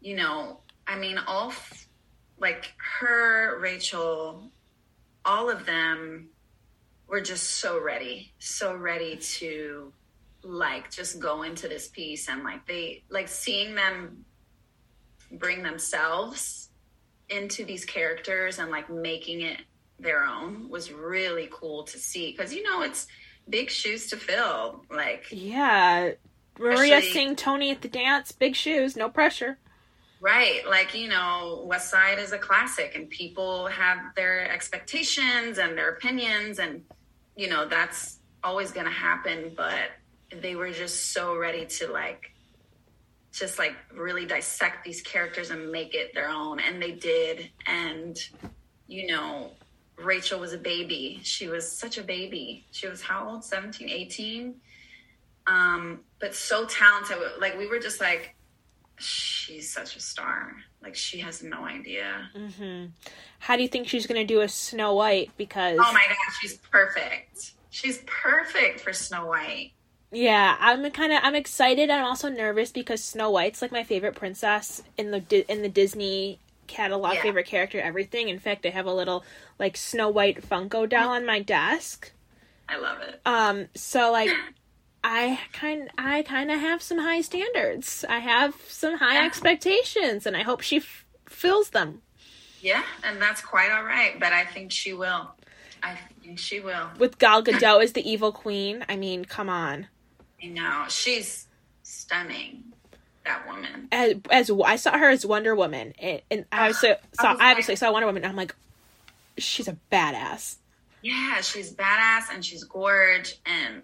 you 0.00 0.14
know 0.14 0.60
i 0.86 0.96
mean 0.96 1.18
all 1.18 1.48
f- 1.50 1.88
like 2.38 2.72
her 3.00 3.58
rachel 3.58 4.52
all 5.24 5.48
of 5.50 5.64
them 5.66 6.28
were 7.08 7.20
just 7.22 7.44
so 7.54 7.80
ready 7.80 8.32
so 8.38 8.74
ready 8.76 9.16
to 9.16 9.92
like 10.42 10.90
just 10.90 11.18
go 11.18 11.42
into 11.42 11.66
this 11.66 11.88
piece 11.88 12.28
and 12.28 12.44
like 12.44 12.66
they 12.66 13.02
like 13.08 13.26
seeing 13.26 13.74
them 13.74 14.24
bring 15.30 15.62
themselves 15.62 16.70
into 17.28 17.64
these 17.64 17.84
characters 17.84 18.58
and 18.58 18.70
like 18.70 18.88
making 18.88 19.40
it 19.40 19.58
their 19.98 20.24
own 20.24 20.68
was 20.68 20.92
really 20.92 21.48
cool 21.50 21.82
to 21.84 21.98
see 21.98 22.30
because 22.30 22.54
you 22.54 22.62
know 22.62 22.82
it's 22.82 23.06
big 23.48 23.70
shoes 23.70 24.08
to 24.08 24.16
fill 24.16 24.84
like 24.90 25.26
yeah. 25.30 26.12
Maria 26.58 27.02
sing 27.02 27.36
Tony 27.36 27.70
at 27.70 27.82
the 27.82 27.88
dance, 27.88 28.32
big 28.32 28.56
shoes, 28.56 28.96
no 28.96 29.10
pressure. 29.10 29.58
right 30.20 30.62
like 30.68 30.94
you 30.94 31.08
know 31.08 31.64
west 31.66 31.90
side 31.90 32.18
is 32.18 32.32
a 32.32 32.38
classic 32.38 32.94
and 32.94 33.10
people 33.10 33.66
have 33.66 33.98
their 34.14 34.50
expectations 34.50 35.58
and 35.58 35.76
their 35.76 35.90
opinions 35.90 36.58
and 36.58 36.82
you 37.36 37.48
know 37.48 37.66
that's 37.66 38.18
always 38.42 38.70
gonna 38.70 38.90
happen 38.90 39.52
but 39.56 39.90
they 40.40 40.54
were 40.56 40.70
just 40.70 41.12
so 41.12 41.36
ready 41.36 41.66
to 41.66 41.92
like 41.92 42.32
just 43.36 43.58
like 43.58 43.76
really 43.94 44.24
dissect 44.24 44.84
these 44.84 45.02
characters 45.02 45.50
and 45.50 45.70
make 45.70 45.94
it 45.94 46.14
their 46.14 46.28
own 46.28 46.58
and 46.58 46.80
they 46.80 46.92
did. 46.92 47.50
And 47.66 48.18
you 48.88 49.06
know 49.06 49.52
rachel 49.96 50.40
was 50.40 50.52
a 50.52 50.58
baby. 50.58 51.20
She 51.22 51.48
was 51.48 51.70
such 51.70 51.98
a 51.98 52.02
baby. 52.02 52.66
She 52.70 52.88
was 52.88 53.02
how 53.02 53.28
old? 53.28 53.44
17 53.44 53.88
18 53.88 54.54
um 55.46 56.00
but 56.18 56.34
so 56.34 56.64
talented. 56.66 57.18
Like 57.38 57.58
we 57.58 57.66
were 57.66 57.78
just 57.78 58.00
like 58.00 58.34
she's 58.98 59.70
such 59.70 59.96
a 59.96 60.00
star. 60.00 60.54
Like 60.82 60.94
she 60.94 61.18
has 61.18 61.42
no 61.42 61.64
idea. 61.64 62.30
Hmm 62.34 62.86
How 63.38 63.56
do 63.56 63.62
you 63.62 63.68
think 63.68 63.88
she's 63.88 64.06
gonna 64.06 64.24
do 64.24 64.40
a 64.40 64.48
Snow 64.48 64.94
White? 64.94 65.30
Because 65.36 65.78
oh 65.78 65.92
my 65.92 66.04
gosh 66.08 66.38
she's 66.40 66.56
perfect. 66.56 67.52
She's 67.68 67.98
perfect 68.06 68.80
for 68.80 68.94
snow 68.94 69.26
white 69.26 69.72
Yeah, 70.12 70.56
I'm 70.60 70.88
kind 70.92 71.12
of 71.12 71.20
I'm 71.22 71.34
excited. 71.34 71.90
I'm 71.90 72.04
also 72.04 72.28
nervous 72.28 72.70
because 72.70 73.02
Snow 73.02 73.30
White's 73.30 73.60
like 73.60 73.72
my 73.72 73.82
favorite 73.82 74.14
princess 74.14 74.82
in 74.96 75.10
the 75.10 75.44
in 75.50 75.62
the 75.62 75.68
Disney 75.68 76.38
catalog, 76.66 77.14
Yeah. 77.14 77.22
favorite 77.22 77.46
character, 77.46 77.80
everything. 77.80 78.28
In 78.28 78.38
fact, 78.38 78.64
I 78.66 78.70
have 78.70 78.86
a 78.86 78.94
little 78.94 79.24
like 79.58 79.76
Snow 79.76 80.08
White 80.08 80.42
Funko 80.48 80.88
doll 80.88 81.10
on 81.10 81.26
my 81.26 81.40
desk. 81.40 82.12
i 82.68 82.76
love 82.76 83.00
it 83.02 83.20
Um, 83.26 83.66
so 83.74 84.10
like 84.12 84.30
I 85.04 85.38
kind 85.52 85.88
I 85.98 86.22
kind 86.22 86.50
of 86.50 86.60
have 86.60 86.82
some 86.82 86.98
high 86.98 87.20
standards. 87.20 88.04
I 88.08 88.18
have 88.20 88.54
some 88.68 88.98
high 88.98 89.14
Yeah. 89.20 89.26
expectations, 89.26 90.24
and 90.26 90.36
I 90.36 90.42
hope 90.42 90.60
she 90.62 90.78
f- 90.78 91.04
fills 91.26 91.70
them 91.70 92.02
yeah 92.62 92.82
and 93.04 93.20
that's 93.20 93.42
quite 93.42 93.70
all 93.70 93.84
right 93.84 94.18
but 94.18 94.32
i 94.32 94.42
think 94.42 94.72
she 94.72 94.94
will 94.94 95.30
i 95.82 95.94
think 96.22 96.38
she 96.38 96.58
will 96.58 96.88
with 96.98 97.18
Gal 97.18 97.42
Gadot 97.42 97.82
as 97.84 97.92
the 97.92 98.08
evil 98.10 98.32
queen. 98.32 98.82
I 98.88 98.96
mean, 98.96 99.26
come 99.26 99.50
on. 99.50 99.88
I 100.42 100.46
know 100.46 100.84
she's 100.88 101.46
stunning 101.82 102.62
that 103.24 103.46
woman 103.46 103.88
as, 103.92 104.14
as 104.30 104.50
I 104.64 104.76
saw 104.76 104.96
her 104.96 105.10
as 105.10 105.26
Wonder 105.26 105.54
Woman, 105.54 105.92
and, 105.98 106.22
and 106.30 106.44
I 106.52 106.68
I 106.68 106.72
saw 106.72 106.88
was 106.88 106.98
like- 107.20 107.38
obviously 107.40 107.76
saw 107.76 107.92
Wonder 107.92 108.06
Woman. 108.06 108.24
I'm 108.24 108.36
like, 108.36 108.54
she's 109.36 109.68
a 109.68 109.76
badass. 109.92 110.56
Yeah, 111.02 111.40
she's 111.40 111.72
badass 111.72 112.32
and 112.32 112.44
she's 112.44 112.64
gorge 112.64 113.36
and 113.44 113.82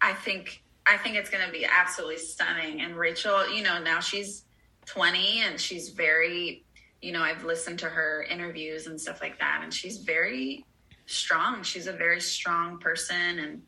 I 0.00 0.12
think 0.12 0.62
I 0.86 0.96
think 0.96 1.16
it's 1.16 1.30
gonna 1.30 1.50
be 1.52 1.64
absolutely 1.66 2.18
stunning. 2.18 2.80
And 2.80 2.96
Rachel, 2.96 3.48
you 3.48 3.62
know, 3.62 3.82
now 3.82 4.00
she's 4.00 4.44
twenty 4.86 5.40
and 5.40 5.60
she's 5.60 5.90
very 5.90 6.64
you 7.00 7.12
know, 7.12 7.20
I've 7.20 7.44
listened 7.44 7.78
to 7.80 7.86
her 7.86 8.22
interviews 8.30 8.86
and 8.86 8.98
stuff 8.98 9.20
like 9.20 9.38
that, 9.38 9.60
and 9.62 9.72
she's 9.72 9.98
very 9.98 10.64
strong. 11.06 11.62
She's 11.62 11.86
a 11.86 11.92
very 11.92 12.20
strong 12.20 12.78
person 12.78 13.38
and 13.38 13.62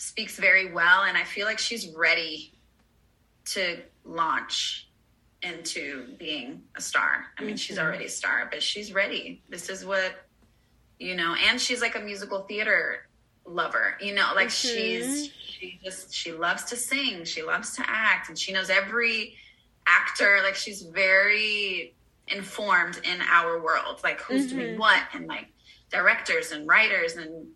speaks 0.00 0.38
very 0.38 0.72
well. 0.72 1.02
And 1.02 1.16
I 1.16 1.24
feel 1.24 1.46
like 1.46 1.58
she's 1.58 1.88
ready 1.94 2.54
to 3.46 3.82
launch 4.04 4.88
into 5.42 6.14
being 6.18 6.62
a 6.76 6.80
star. 6.80 7.26
I 7.38 7.42
mean, 7.44 7.56
she's 7.56 7.76
Mhm. 7.76 7.82
already 7.82 8.04
a 8.06 8.10
star, 8.10 8.48
but 8.50 8.62
she's 8.62 8.92
ready. 8.92 9.42
This 9.48 9.68
is 9.68 9.84
what 9.84 10.26
you 10.98 11.14
know 11.16 11.34
and 11.34 11.58
she's 11.58 11.80
like 11.80 11.96
a 11.96 12.00
musical 12.00 12.42
theater 12.42 13.08
lover 13.46 13.96
you 14.02 14.14
know 14.14 14.32
like 14.34 14.48
Mhm. 14.48 14.60
she's 14.60 15.32
she 15.32 15.80
just 15.82 16.12
she 16.12 16.30
loves 16.30 16.64
to 16.64 16.76
sing 16.76 17.24
she 17.24 17.40
loves 17.42 17.74
to 17.76 17.82
act 17.88 18.28
and 18.28 18.38
she 18.38 18.52
knows 18.52 18.68
every 18.68 19.34
actor 19.86 20.40
like 20.42 20.54
she's 20.54 20.82
very 20.82 21.94
informed 22.28 22.98
in 23.02 23.22
our 23.22 23.62
world 23.62 23.98
like 24.04 24.20
who's 24.20 24.48
doing 24.48 24.74
Mhm. 24.74 24.78
what 24.78 25.02
and 25.14 25.26
like 25.26 25.48
directors 25.88 26.52
and 26.52 26.68
writers 26.68 27.16
and 27.16 27.50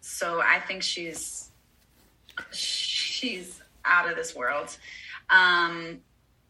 so 0.00 0.40
i 0.40 0.60
think 0.60 0.84
she's 0.84 1.50
she's 2.52 3.60
out 3.84 4.08
of 4.10 4.16
this 4.16 4.34
world 4.34 4.76
um 5.30 5.98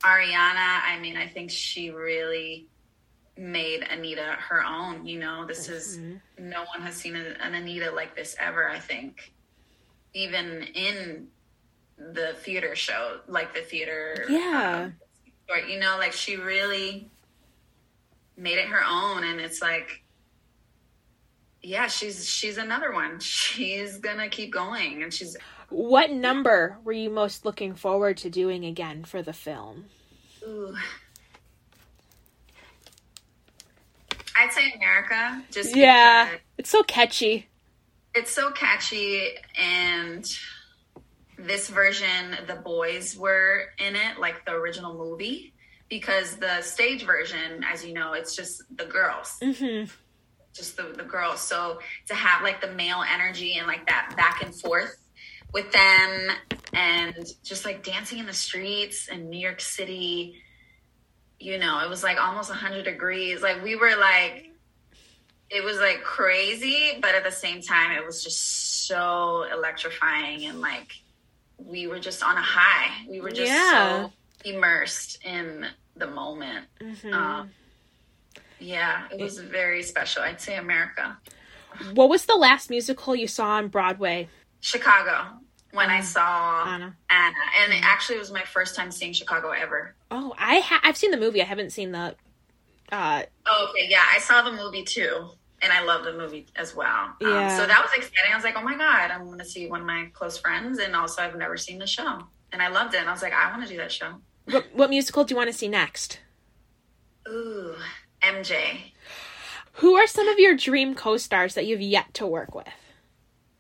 ariana 0.03 0.81
i 0.87 0.99
mean 1.01 1.16
i 1.16 1.27
think 1.27 1.51
she 1.51 1.90
really 1.90 2.66
made 3.38 3.83
Anita 3.83 4.35
her 4.49 4.64
own. 4.64 5.05
You 5.05 5.18
know, 5.18 5.44
this 5.44 5.68
is 5.68 5.99
Mhm. 5.99 6.20
no 6.38 6.64
one 6.64 6.81
has 6.81 6.96
seen 6.96 7.14
an 7.16 7.55
Anita 7.55 7.90
like 7.90 8.16
this 8.16 8.35
ever. 8.38 8.66
I 8.66 8.79
think, 8.79 9.31
even 10.14 10.62
in 10.62 11.29
the 11.99 12.33
theater 12.40 12.75
show, 12.75 13.20
like 13.29 13.53
the 13.53 13.61
theater, 13.61 14.25
Yeah. 14.31 14.85
um, 14.87 14.96
or 15.51 15.59
you 15.59 15.79
know, 15.79 15.99
like 15.99 16.14
she 16.14 16.37
really 16.37 17.11
made 18.38 18.57
it 18.57 18.68
her 18.68 18.83
own, 18.83 19.22
and 19.25 19.38
it's 19.38 19.61
like, 19.61 20.03
yeah, 21.62 21.88
she's 21.88 22.29
she's 22.29 22.59
another 22.59 22.92
one. 22.92 23.19
She's 23.21 23.99
gonna 23.99 24.29
keep 24.29 24.53
going, 24.53 25.03
and 25.03 25.12
she's 25.12 25.37
What 25.69 26.11
number 26.12 26.79
were 26.85 26.92
you 26.92 27.11
most 27.11 27.45
looking 27.45 27.75
forward 27.75 28.16
to 28.19 28.31
doing 28.31 28.64
again 28.64 29.05
for 29.05 29.23
the 29.23 29.33
film? 29.33 29.90
ooh. 30.47 30.75
I'd 34.37 34.53
say 34.53 34.73
America. 34.77 35.42
Just 35.51 35.75
Yeah. 35.75 36.29
It's 36.59 36.71
so 36.71 36.83
catchy. 36.83 37.49
it's 38.14 38.31
so 38.31 38.51
catchy, 38.51 39.31
and 39.59 40.25
this 41.38 41.69
version, 41.69 42.37
the 42.47 42.57
boys 42.57 43.16
were 43.16 43.66
in 43.79 43.95
it, 43.97 44.19
like 44.19 44.45
the 44.47 44.53
original 44.53 44.95
movie, 44.97 45.55
because 45.88 46.37
the 46.38 46.62
stage 46.62 47.05
version, 47.05 47.62
as 47.64 47.85
you 47.85 47.92
know, 47.92 48.14
it's 48.14 48.35
just 48.35 48.62
the 48.75 48.87
girls, 48.87 49.42
hmm 49.42 49.85
just 50.57 50.77
the, 50.77 50.95
the 50.97 51.05
girls. 51.05 51.40
So 51.40 51.79
to 52.07 52.14
have 52.14 52.42
like 52.42 52.61
the 52.61 52.73
male 52.73 53.03
energy 53.12 53.57
and 53.59 53.66
like 53.66 53.87
that 53.87 54.14
back 54.16 54.42
and 54.42 54.55
forth 54.55 54.97
with 55.53 55.71
them, 55.73 56.31
and 56.73 57.27
just 57.45 57.64
like 57.64 57.83
dancing 57.83 58.19
in 58.19 58.27
the 58.27 58.33
streets 58.35 59.09
in 59.09 59.31
New 59.31 59.38
York 59.38 59.61
City, 59.61 60.35
you 61.38 61.59
know, 61.59 61.81
it 61.81 61.88
was 61.88 62.03
like 62.03 62.19
almost 62.21 62.51
100 62.51 62.85
degrees. 62.85 63.42
Like 63.42 63.62
we 63.62 63.77
were 63.77 63.97
like, 63.97 64.51
it 65.49 65.64
was 65.64 65.79
like 65.79 66.03
crazy, 66.03 66.99
but 67.01 67.14
at 67.14 67.25
the 67.25 67.31
same 67.31 67.62
time, 67.62 67.92
it 67.92 68.05
was 68.05 68.23
just 68.23 68.87
so 68.87 69.45
electrifying 69.53 70.47
and 70.47 70.61
like 70.61 70.92
we 71.59 71.87
were 71.87 72.01
just 72.01 72.23
on 72.23 72.37
a 72.37 72.42
high. 72.42 73.07
We 73.09 73.21
were 73.21 73.31
just 73.31 73.53
Yeah. 73.53 74.07
so 74.07 74.12
immersed 74.45 75.25
in 75.25 75.66
the 75.97 76.07
moment. 76.07 76.66
hmm 76.81 77.14
Um, 77.14 77.51
yeah, 78.59 79.07
it 79.11 79.21
was 79.21 79.38
very 79.38 79.83
special. 79.83 80.23
I'd 80.23 80.40
say 80.40 80.57
America, 80.57 81.16
what 81.95 82.09
was 82.09 82.27
the 82.27 82.35
last 82.37 82.71
musical 82.71 83.14
you 83.14 83.27
saw 83.27 83.51
on 83.51 83.69
Broadway, 83.69 84.29
Chicago. 84.61 85.38
When 85.73 85.90
I 85.90 85.99
Um, 85.99 86.03
saw 86.05 86.64
Anna? 86.66 86.97
Anna, 87.11 87.35
and 87.61 87.73
it 87.73 87.83
actually 87.85 88.19
was 88.19 88.31
my 88.33 88.42
first 88.45 88.75
time 88.77 88.90
seeing 88.90 89.12
Chicago 89.12 89.51
ever. 89.51 89.95
Oh, 90.11 90.33
I 90.38 90.61
ha- 90.61 90.81
I've 90.83 90.97
seen 90.97 91.11
the 91.11 91.19
movie. 91.19 91.42
I 91.42 91.45
haven't 91.45 91.71
seen 91.71 91.92
the. 91.92 92.14
Uh, 92.90 93.25
Oh, 93.47 93.69
okay, 93.71 93.87
yeah, 93.90 94.05
I 94.11 94.19
saw 94.21 94.40
the 94.42 94.53
movie 94.53 94.85
too, 94.85 95.29
and 95.61 95.73
I 95.73 95.83
love 95.83 96.05
the 96.05 96.12
movie 96.14 96.47
as 96.57 96.75
well. 96.75 96.88
Um, 96.88 97.16
Yeah. 97.21 97.57
so 97.59 97.66
that 97.66 97.83
was 97.83 97.90
exciting. 97.95 98.33
I 98.33 98.37
was 98.37 98.45
like, 98.45 98.57
oh 98.57 98.62
my 98.62 98.77
god, 98.77 99.11
I'm 99.11 99.25
going 99.27 99.38
to 99.40 99.45
see 99.45 99.69
one 99.69 99.81
of 99.81 99.87
my 99.87 100.09
close 100.14 100.38
friends, 100.38 100.79
and 100.79 100.97
also 100.97 101.21
I've 101.23 101.37
never 101.37 101.57
seen 101.59 101.79
the 101.79 101.87
show, 101.87 102.21
and 102.53 102.62
I 102.62 102.69
loved 102.69 102.95
it. 102.95 102.99
And 103.01 103.09
I 103.09 103.12
was 103.12 103.21
like, 103.23 103.35
I 103.35 103.51
want 103.51 103.62
to 103.64 103.69
do 103.69 103.77
that 103.79 103.92
show. 103.92 104.14
what, 104.47 104.64
what 104.73 104.88
musical 104.88 105.25
do 105.25 105.33
you 105.35 105.37
want 105.37 105.51
to 105.51 105.57
see 105.57 105.69
next? 105.69 106.21
Ooh, 107.29 107.75
MJ. 108.27 108.93
Who 109.75 109.95
are 109.97 110.07
some 110.07 110.29
of 110.29 110.39
your 110.39 110.55
dream 110.57 110.95
co-stars 110.95 111.55
that 111.55 111.67
you've 111.67 111.81
yet 111.83 112.15
to 112.15 112.27
work 112.27 112.55
with? 112.55 112.67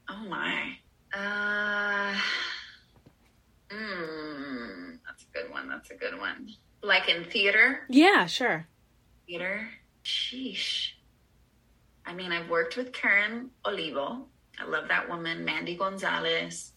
Oh 0.08 0.24
my. 0.28 0.76
Uh, 1.12 2.14
mm, 3.70 4.98
that's 5.06 5.24
a 5.24 5.32
good 5.38 5.50
one. 5.50 5.68
That's 5.68 5.90
a 5.90 5.94
good 5.94 6.18
one. 6.18 6.50
Like 6.82 7.08
in 7.08 7.24
theater, 7.24 7.80
Yeah, 7.88 8.26
sure. 8.26 8.66
theater. 9.26 9.68
Sheesh. 10.04 10.90
I 12.04 12.14
mean, 12.14 12.32
I've 12.32 12.48
worked 12.48 12.76
with 12.76 12.92
Karen 12.92 13.50
Olivo. 13.66 14.26
I 14.58 14.64
love 14.64 14.88
that 14.88 15.08
woman. 15.08 15.44
Mandy 15.44 15.76
Gonzalez. 15.76 16.72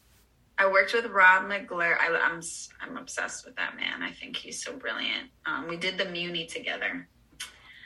I 0.57 0.67
worked 0.69 0.93
with 0.93 1.05
Rob 1.05 1.47
McClure. 1.47 1.97
I, 1.99 2.07
I'm 2.09 2.41
I'm 2.81 2.97
obsessed 2.97 3.45
with 3.45 3.55
that 3.55 3.75
man. 3.77 4.01
I 4.01 4.11
think 4.11 4.35
he's 4.35 4.61
so 4.61 4.73
brilliant. 4.75 5.29
Um, 5.45 5.67
we 5.69 5.77
did 5.77 5.97
the 5.97 6.05
Muny 6.05 6.51
together. 6.51 7.07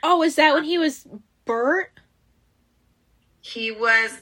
Oh, 0.06 0.22
is 0.22 0.36
that 0.36 0.52
when 0.52 0.64
he 0.64 0.76
was 0.76 1.08
Bert? 1.46 1.98
He 3.40 3.72
was. 3.72 4.20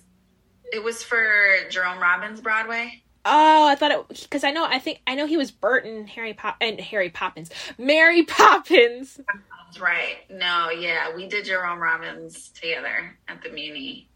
It 0.73 0.83
was 0.83 1.03
for 1.03 1.27
Jerome 1.71 1.99
Robbins 1.99 2.40
Broadway. 2.40 3.03
Oh, 3.25 3.66
I 3.66 3.75
thought 3.75 3.90
it 3.90 4.23
because 4.23 4.45
I 4.45 4.53
know 4.53 4.64
I 4.64 4.79
think 4.79 5.01
I 5.09 5.16
know 5.16 5.27
he 5.27 5.37
was 5.37 5.51
Bert 5.51 5.85
and 5.85 6.09
Harry 6.09 6.35
Pop 6.35 6.57
and 6.61 6.81
Harry 6.81 7.11
Poppins, 7.11 7.51
Mary 7.79 8.23
Poppins. 8.27 9.21
That's 9.27 9.81
right. 9.81 10.18
No, 10.31 10.71
yeah, 10.71 11.14
we 11.14 11.27
did 11.27 11.47
Jerome 11.47 11.81
Robbins 11.81 12.51
together 12.51 13.18
at 13.27 13.42
the 13.42 13.49
Muny. 13.49 14.07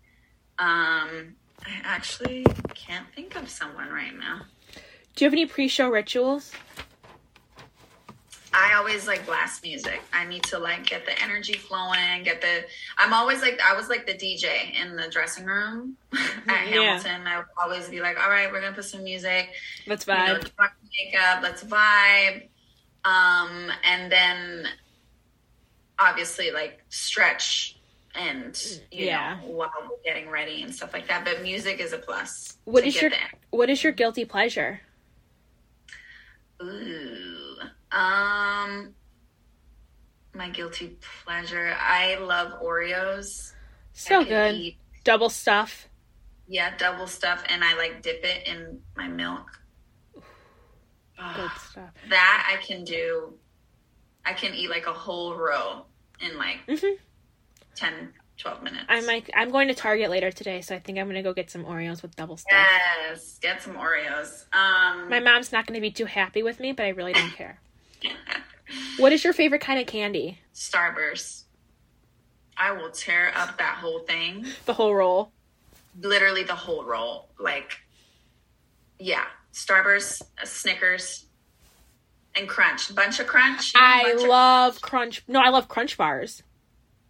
Um, 0.58 1.34
I 1.64 1.80
actually 1.82 2.46
can't 2.74 3.06
think 3.14 3.34
of 3.34 3.50
someone 3.50 3.90
right 3.90 4.16
now. 4.16 4.42
Do 5.16 5.24
you 5.24 5.26
have 5.26 5.34
any 5.34 5.46
pre-show 5.46 5.88
rituals? 5.88 6.52
I 8.58 8.74
always 8.76 9.06
like 9.06 9.26
blast 9.26 9.62
music. 9.62 10.00
I 10.14 10.24
need 10.24 10.42
to 10.44 10.58
like 10.58 10.86
get 10.86 11.04
the 11.04 11.12
energy 11.22 11.52
flowing, 11.54 12.22
get 12.24 12.40
the. 12.40 12.64
I'm 12.96 13.12
always 13.12 13.42
like 13.42 13.60
I 13.60 13.76
was 13.76 13.88
like 13.90 14.06
the 14.06 14.14
DJ 14.14 14.72
in 14.80 14.96
the 14.96 15.08
dressing 15.10 15.44
room 15.44 15.96
at 16.14 16.66
Yeah. 16.68 16.82
Hamilton. 16.98 17.26
I 17.26 17.36
would 17.36 17.46
always 17.62 17.88
be 17.90 18.00
like, 18.00 18.18
"All 18.18 18.30
right, 18.30 18.50
we're 18.50 18.62
gonna 18.62 18.74
put 18.74 18.86
some 18.86 19.04
music. 19.04 19.50
Let's 19.86 20.06
You 20.06 20.14
know, 20.14 20.38
vibe. 20.38 20.70
makeup. 21.04 21.42
Let's 21.42 21.64
vibe." 21.64 22.48
Um, 23.04 23.70
and 23.84 24.10
then 24.10 24.66
obviously 25.98 26.50
like 26.50 26.82
stretch 26.88 27.78
and 28.14 28.56
you 28.90 29.06
Yeah. 29.06 29.34
know 29.42 29.48
while 29.48 29.70
we're 29.82 30.02
getting 30.02 30.30
ready 30.30 30.62
and 30.62 30.74
stuff 30.74 30.94
like 30.94 31.06
that. 31.08 31.24
But 31.26 31.42
music 31.42 31.78
is 31.78 31.92
a 31.92 31.98
plus. 31.98 32.56
What 32.64 32.84
is 32.86 32.98
your- 33.00 33.10
the 33.10 33.16
What 33.50 33.68
is 33.68 33.84
your 33.84 33.92
guilty 33.92 34.24
pleasure? 34.24 34.80
Ooh. 36.62 37.15
Um 37.92 38.94
my 40.34 40.50
guilty 40.50 40.98
pleasure. 41.24 41.74
I 41.80 42.16
love 42.16 42.60
Oreos. 42.62 43.52
So 43.92 44.24
good. 44.24 44.54
eat- 44.54 44.78
Double 45.04 45.30
stuff. 45.30 45.88
yeah, 46.48 46.76
double 46.76 47.06
stuff 47.06 47.42
and 47.48 47.62
I 47.64 47.74
like 47.76 48.02
dip 48.02 48.22
it 48.24 48.46
in 48.46 48.80
my 48.96 49.08
milk. 49.08 49.46
Good 50.14 51.50
stuff. 51.70 51.90
that 52.10 52.52
I 52.52 52.62
can 52.62 52.84
do. 52.84 53.34
I 54.24 54.32
can 54.34 54.52
eat 54.54 54.68
like 54.68 54.86
a 54.86 54.92
whole 54.92 55.36
row 55.36 55.86
in 56.20 56.36
like 56.36 56.58
Mhm. 56.68 56.98
10 57.76 58.12
12 58.38 58.62
minutes. 58.62 58.84
I'm 58.88 59.06
like 59.06 59.30
I'm 59.34 59.50
going 59.50 59.68
to 59.68 59.74
Target 59.74 60.10
later 60.10 60.30
today, 60.30 60.60
so 60.60 60.74
I 60.74 60.78
think 60.80 60.98
I'm 60.98 61.06
gonna 61.06 61.22
go 61.22 61.32
get 61.32 61.50
some 61.50 61.64
Oreos 61.64 62.02
with 62.02 62.14
double 62.16 62.36
stuff. 62.36 62.52
Yes, 62.52 63.38
get 63.40 63.62
some 63.62 63.74
Oreos. 63.76 64.44
Um 64.52 65.08
My 65.08 65.20
mom's 65.20 65.52
not 65.52 65.66
gonna 65.66 65.80
be 65.80 65.90
too 65.92 66.04
happy 66.06 66.42
with 66.42 66.60
me, 66.60 66.72
but 66.72 66.84
I 66.84 66.88
really 66.90 67.12
don't 67.14 67.30
care. 67.36 67.60
What 68.98 69.12
is 69.12 69.22
your 69.24 69.32
favorite 69.32 69.60
kind 69.60 69.78
of 69.80 69.86
candy? 69.86 70.40
Starburst. 70.54 71.44
I 72.56 72.72
will 72.72 72.90
tear 72.90 73.32
up 73.36 73.58
that 73.58 73.76
whole 73.76 74.00
thing. 74.00 74.46
The 74.64 74.72
whole 74.72 74.94
roll. 74.94 75.32
literally 76.00 76.42
the 76.42 76.54
whole 76.54 76.84
roll. 76.84 77.28
Like, 77.38 77.78
yeah, 78.98 79.24
Starburst, 79.52 80.22
uh, 80.40 80.44
Snickers, 80.44 81.26
and 82.34 82.48
Crunch. 82.48 82.88
Buncha 82.94 83.26
Crunch. 83.26 83.74
you 83.74 83.80
know, 83.80 83.86
I 83.86 84.02
bunch 84.14 84.28
love 84.28 84.80
crunch. 84.80 85.22
No, 85.28 85.40
I 85.40 85.50
love 85.50 85.68
crunch 85.68 85.96
bars. 85.96 86.42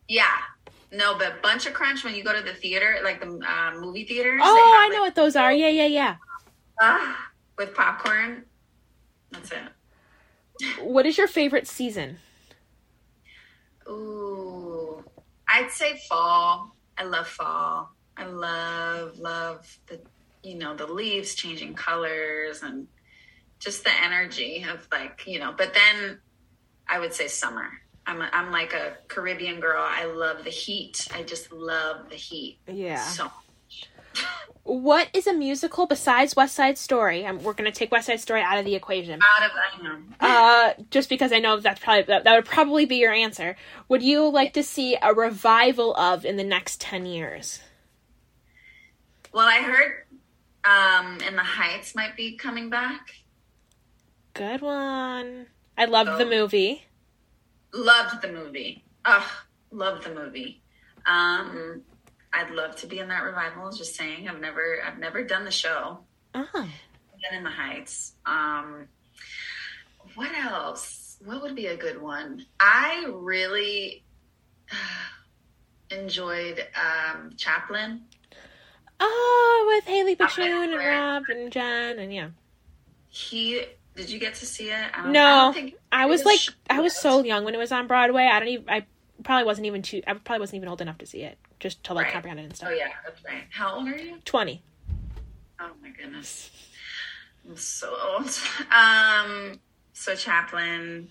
yeah, 0.08 0.24
no, 0.92 1.16
but 1.18 1.42
Buncha 1.42 1.72
Crunch 1.72 2.04
when 2.04 2.14
you 2.14 2.22
go 2.24 2.32
to 2.32 2.42
the 2.42 2.54
theater, 2.54 2.98
like 3.02 3.20
the 3.20 3.28
uh, 3.28 3.78
movie 3.78 4.04
theaters. 4.04 4.40
Oh, 4.42 4.56
have, 4.56 4.84
I 4.84 4.88
know 4.88 5.02
like, 5.02 5.08
what 5.08 5.14
those 5.14 5.36
are. 5.36 5.52
Yeah, 5.52 5.68
yeah, 5.68 5.86
yeah. 5.86 6.16
ah, 6.80 7.30
with 7.58 7.74
popcorn. 7.74 8.44
That's 9.30 9.50
it. 9.52 9.58
What 10.80 11.06
is 11.06 11.18
your 11.18 11.28
favorite 11.28 11.66
season? 11.66 12.18
Ooh, 13.88 15.04
I'd 15.48 15.70
say 15.70 16.00
fall. 16.08 16.74
I 16.98 17.04
love 17.04 17.28
fall. 17.28 17.90
I 18.16 18.24
love 18.24 19.18
love 19.18 19.78
the 19.86 20.00
you 20.42 20.56
know 20.56 20.74
the 20.74 20.86
leaves 20.86 21.34
changing 21.34 21.74
colors 21.74 22.62
and 22.62 22.88
just 23.58 23.84
the 23.84 23.92
energy 24.02 24.64
of 24.68 24.86
like 24.90 25.26
you 25.26 25.38
know. 25.38 25.54
But 25.56 25.74
then 25.74 26.18
I 26.88 26.98
would 26.98 27.12
say 27.12 27.28
summer. 27.28 27.68
I'm 28.08 28.20
a, 28.20 28.30
I'm 28.32 28.52
like 28.52 28.72
a 28.72 28.96
Caribbean 29.08 29.58
girl. 29.58 29.84
I 29.84 30.04
love 30.04 30.44
the 30.44 30.50
heat. 30.50 31.08
I 31.12 31.24
just 31.24 31.52
love 31.52 32.08
the 32.08 32.14
heat. 32.14 32.58
Yeah. 32.68 33.02
So 33.02 33.30
What 34.68 35.08
is 35.14 35.28
a 35.28 35.32
musical 35.32 35.86
besides 35.86 36.34
West 36.34 36.56
Side 36.56 36.76
Story? 36.76 37.24
Um 37.24 37.40
we're 37.44 37.52
gonna 37.52 37.70
take 37.70 37.92
West 37.92 38.08
Side 38.08 38.18
Story 38.20 38.42
out 38.42 38.58
of 38.58 38.64
the 38.64 38.74
equation. 38.74 39.20
out 39.22 39.44
of 39.48 39.52
I 39.56 39.82
know. 39.82 39.98
Uh, 40.18 40.72
just 40.90 41.08
because 41.08 41.32
I 41.32 41.38
know 41.38 41.60
that's 41.60 41.78
probably 41.80 42.02
that, 42.02 42.24
that 42.24 42.34
would 42.34 42.44
probably 42.46 42.84
be 42.84 42.96
your 42.96 43.12
answer. 43.12 43.54
Would 43.88 44.02
you 44.02 44.28
like 44.28 44.52
to 44.54 44.64
see 44.64 44.96
a 45.00 45.14
revival 45.14 45.94
of 45.94 46.24
in 46.24 46.36
the 46.36 46.42
next 46.44 46.80
ten 46.80 47.06
years? 47.06 47.60
Well, 49.32 49.46
I 49.46 49.58
heard 49.58 50.04
um, 50.64 51.20
In 51.20 51.36
the 51.36 51.42
Heights 51.44 51.94
might 51.94 52.16
be 52.16 52.36
coming 52.36 52.68
back. 52.68 53.10
Good 54.32 54.62
one. 54.62 55.46
I 55.78 55.84
loved 55.84 56.18
the 56.18 56.24
Oh. 56.26 56.30
movie. 56.30 56.86
Loved 57.72 58.20
the 58.22 58.32
movie. 58.32 58.82
Ugh, 59.04 59.28
loved 59.70 60.04
the 60.04 60.14
movie. 60.14 60.62
Um, 61.06 61.82
I'd 62.36 62.50
love 62.50 62.76
to 62.76 62.86
be 62.86 62.98
in 62.98 63.08
that 63.08 63.22
revival. 63.22 63.70
Just 63.72 63.94
saying, 63.96 64.28
I've 64.28 64.40
never, 64.40 64.78
I've 64.84 64.98
never 64.98 65.24
done 65.24 65.44
the 65.44 65.50
show. 65.50 66.00
Oh, 66.34 66.46
Been 66.52 67.38
in 67.38 67.44
the 67.44 67.50
Heights. 67.50 68.12
Um, 68.26 68.88
what 70.14 70.30
else? 70.36 71.16
What 71.24 71.40
would 71.40 71.56
be 71.56 71.66
a 71.66 71.76
good 71.76 72.00
one? 72.00 72.44
I 72.60 73.06
really 73.10 74.04
enjoyed 75.90 76.66
um, 76.76 77.32
Chaplin. 77.38 78.02
oh, 79.00 79.64
with 79.74 79.84
Haley 79.84 80.16
Okay, 80.20 80.52
and 80.52 80.74
Rob 80.74 81.22
and 81.30 81.50
Jen 81.50 81.98
and 81.98 82.12
yeah. 82.12 82.28
He 83.08 83.64
did 83.94 84.10
you 84.10 84.18
get 84.18 84.34
to 84.34 84.46
see 84.46 84.68
it? 84.68 84.86
I 84.94 85.10
No. 85.10 85.54
I 85.56 85.72
I 85.90 86.06
was 86.06 86.26
like, 86.26 86.40
I 86.68 86.80
was 86.80 86.94
so 86.94 87.24
young 87.24 87.44
when 87.44 87.54
it 87.54 87.58
was 87.58 87.72
on 87.72 87.86
Broadway. 87.86 88.24
I 88.30 88.38
don't 88.38 88.48
even. 88.48 88.68
I 88.68 88.84
probably 89.22 89.44
wasn't 89.44 89.66
even 89.66 89.82
too. 89.82 90.02
I 90.06 90.14
probably 90.14 90.40
wasn't 90.40 90.56
even 90.56 90.68
old 90.68 90.80
enough 90.80 90.98
to 90.98 91.06
see 91.06 91.22
it, 91.22 91.38
just 91.60 91.82
to 91.84 91.94
like 91.94 92.04
Right. 92.06 92.12
comprehend 92.12 92.40
it 92.40 92.44
and 92.44 92.56
stuff. 92.56 92.70
Oh 92.70 92.74
yeah, 92.74 92.88
that's 93.04 93.24
right. 93.24 93.44
How 93.50 93.76
old 93.76 93.88
are 93.88 93.96
you? 93.96 94.18
Twenty. 94.24 94.62
Oh 95.60 95.70
my 95.82 95.90
goodness. 95.90 96.50
I'm 97.48 97.56
so 97.56 97.94
old. 97.94 98.30
Um 98.74 99.60
so 99.92 100.14
Chaplin, 100.14 101.08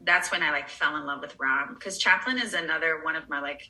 that's 0.00 0.30
when 0.30 0.42
I 0.42 0.50
like 0.50 0.68
fell 0.68 0.96
in 0.96 1.04
love 1.06 1.20
with 1.20 1.34
Rob 1.40 1.70
because 1.74 1.98
Chaplin 1.98 2.38
is 2.38 2.54
another 2.54 3.02
one 3.02 3.16
of 3.16 3.28
my 3.28 3.40
like 3.40 3.62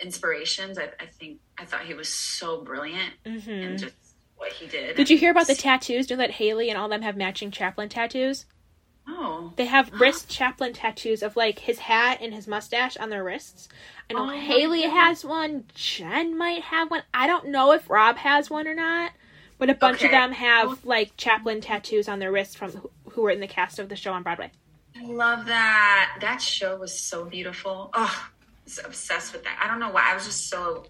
inspirations. 0.00 0.78
I, 0.78 0.90
I 1.00 1.06
think 1.06 1.38
I 1.58 1.64
thought 1.64 1.82
he 1.82 1.94
was 1.94 2.08
so 2.08 2.62
brilliant 2.62 3.14
hmm 3.26 3.50
in 3.50 3.76
just 3.76 3.94
what 4.36 4.52
he 4.52 4.66
did. 4.66 4.96
Did 4.96 5.10
you 5.10 5.18
hear 5.18 5.30
about 5.30 5.46
the 5.46 5.54
tattoos? 5.54 6.06
Do 6.06 6.16
that 6.16 6.32
Haley 6.32 6.68
and 6.70 6.78
all 6.78 6.88
them 6.88 7.02
have 7.02 7.16
matching 7.16 7.50
Chaplin 7.50 7.88
tattoos? 7.88 8.46
Oh. 9.06 9.52
They 9.56 9.66
have 9.66 9.92
wrist 10.00 10.28
Chaplin 10.28 10.72
tattoos 10.72 11.22
of 11.22 11.36
like 11.36 11.58
his 11.58 11.78
hat 11.78 12.18
and 12.20 12.32
his 12.32 12.48
mustache 12.48 12.96
on 12.96 13.10
their 13.10 13.22
wrists. 13.22 13.68
I 14.08 14.14
know 14.14 14.24
Oh 14.24 14.28
Haley 14.28 14.82
has 14.82 15.24
one. 15.24 15.64
Jen 15.74 16.36
might 16.36 16.62
have 16.62 16.90
one. 16.90 17.02
I 17.12 17.26
don't 17.26 17.48
know 17.48 17.72
if 17.72 17.88
Rob 17.90 18.16
has 18.16 18.48
one 18.50 18.66
or 18.66 18.74
not. 18.74 19.12
But 19.58 19.70
a 19.70 19.74
bunch 19.74 20.02
of 20.02 20.10
them 20.10 20.32
have 20.32 20.84
like 20.84 21.16
Chaplin 21.16 21.60
tattoos 21.60 22.08
on 22.08 22.18
their 22.18 22.32
wrists 22.32 22.56
from 22.56 22.72
who, 22.72 22.90
who 23.10 23.22
were 23.22 23.30
in 23.30 23.40
the 23.40 23.46
cast 23.46 23.78
of 23.78 23.88
the 23.88 23.96
show 23.96 24.12
on 24.12 24.22
Broadway. 24.22 24.50
I 24.96 25.04
love 25.04 25.46
that. 25.46 26.16
That 26.20 26.40
show 26.40 26.76
was 26.76 26.98
so 26.98 27.24
beautiful. 27.24 27.90
Oh, 27.94 28.26
I 28.26 28.64
was 28.64 28.80
obsessed 28.84 29.32
with 29.32 29.44
that. 29.44 29.58
I 29.62 29.68
don't 29.68 29.80
know 29.80 29.90
why. 29.90 30.10
I 30.10 30.14
was 30.14 30.24
just 30.24 30.48
so 30.48 30.86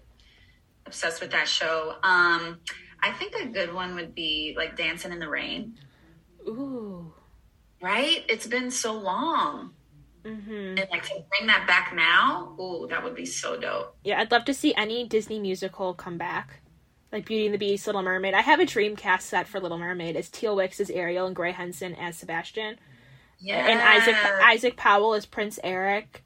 obsessed 0.85 1.21
with 1.21 1.31
that 1.31 1.47
show. 1.47 1.95
Um, 2.03 2.59
I 3.01 3.11
think 3.11 3.35
a 3.35 3.45
good 3.47 3.73
one 3.73 3.95
would 3.95 4.15
be 4.15 4.55
like 4.57 4.75
Dancing 4.75 5.11
in 5.11 5.19
the 5.19 5.29
Rain. 5.29 5.75
Ooh. 6.47 7.13
Right? 7.85 8.25
It's 8.27 8.47
been 8.47 8.71
so 8.71 8.93
long. 8.93 9.71
hmm 10.25 10.31
And 10.51 10.87
like 10.91 11.03
to 11.03 11.23
bring 11.37 11.45
that 11.47 11.67
back 11.67 11.93
now, 11.93 12.55
ooh, 12.59 12.87
that 12.89 13.03
would 13.03 13.13
be 13.13 13.27
so 13.27 13.59
dope. 13.59 13.95
Yeah, 14.03 14.19
I'd 14.19 14.31
love 14.31 14.45
to 14.45 14.55
see 14.55 14.73
any 14.73 15.07
Disney 15.07 15.37
musical 15.39 15.93
come 15.93 16.17
back. 16.17 16.61
Like 17.11 17.27
Beauty 17.27 17.45
and 17.45 17.53
the 17.53 17.59
Beast, 17.59 17.85
Little 17.85 18.01
Mermaid. 18.01 18.33
I 18.33 18.41
have 18.41 18.59
a 18.59 18.65
Dreamcast 18.65 19.21
set 19.21 19.47
for 19.47 19.59
Little 19.59 19.77
Mermaid. 19.77 20.15
It's 20.15 20.29
Teal 20.29 20.55
Wicks 20.55 20.79
as 20.79 20.89
Ariel 20.89 21.27
and 21.27 21.35
Gray 21.35 21.51
Henson 21.51 21.93
as 21.93 22.17
Sebastian. 22.17 22.77
Yeah. 23.39 23.67
And 23.67 23.79
Isaac 23.79 24.15
Isaac 24.43 24.75
Powell 24.77 25.13
as 25.13 25.27
Prince 25.27 25.59
Eric. 25.63 26.23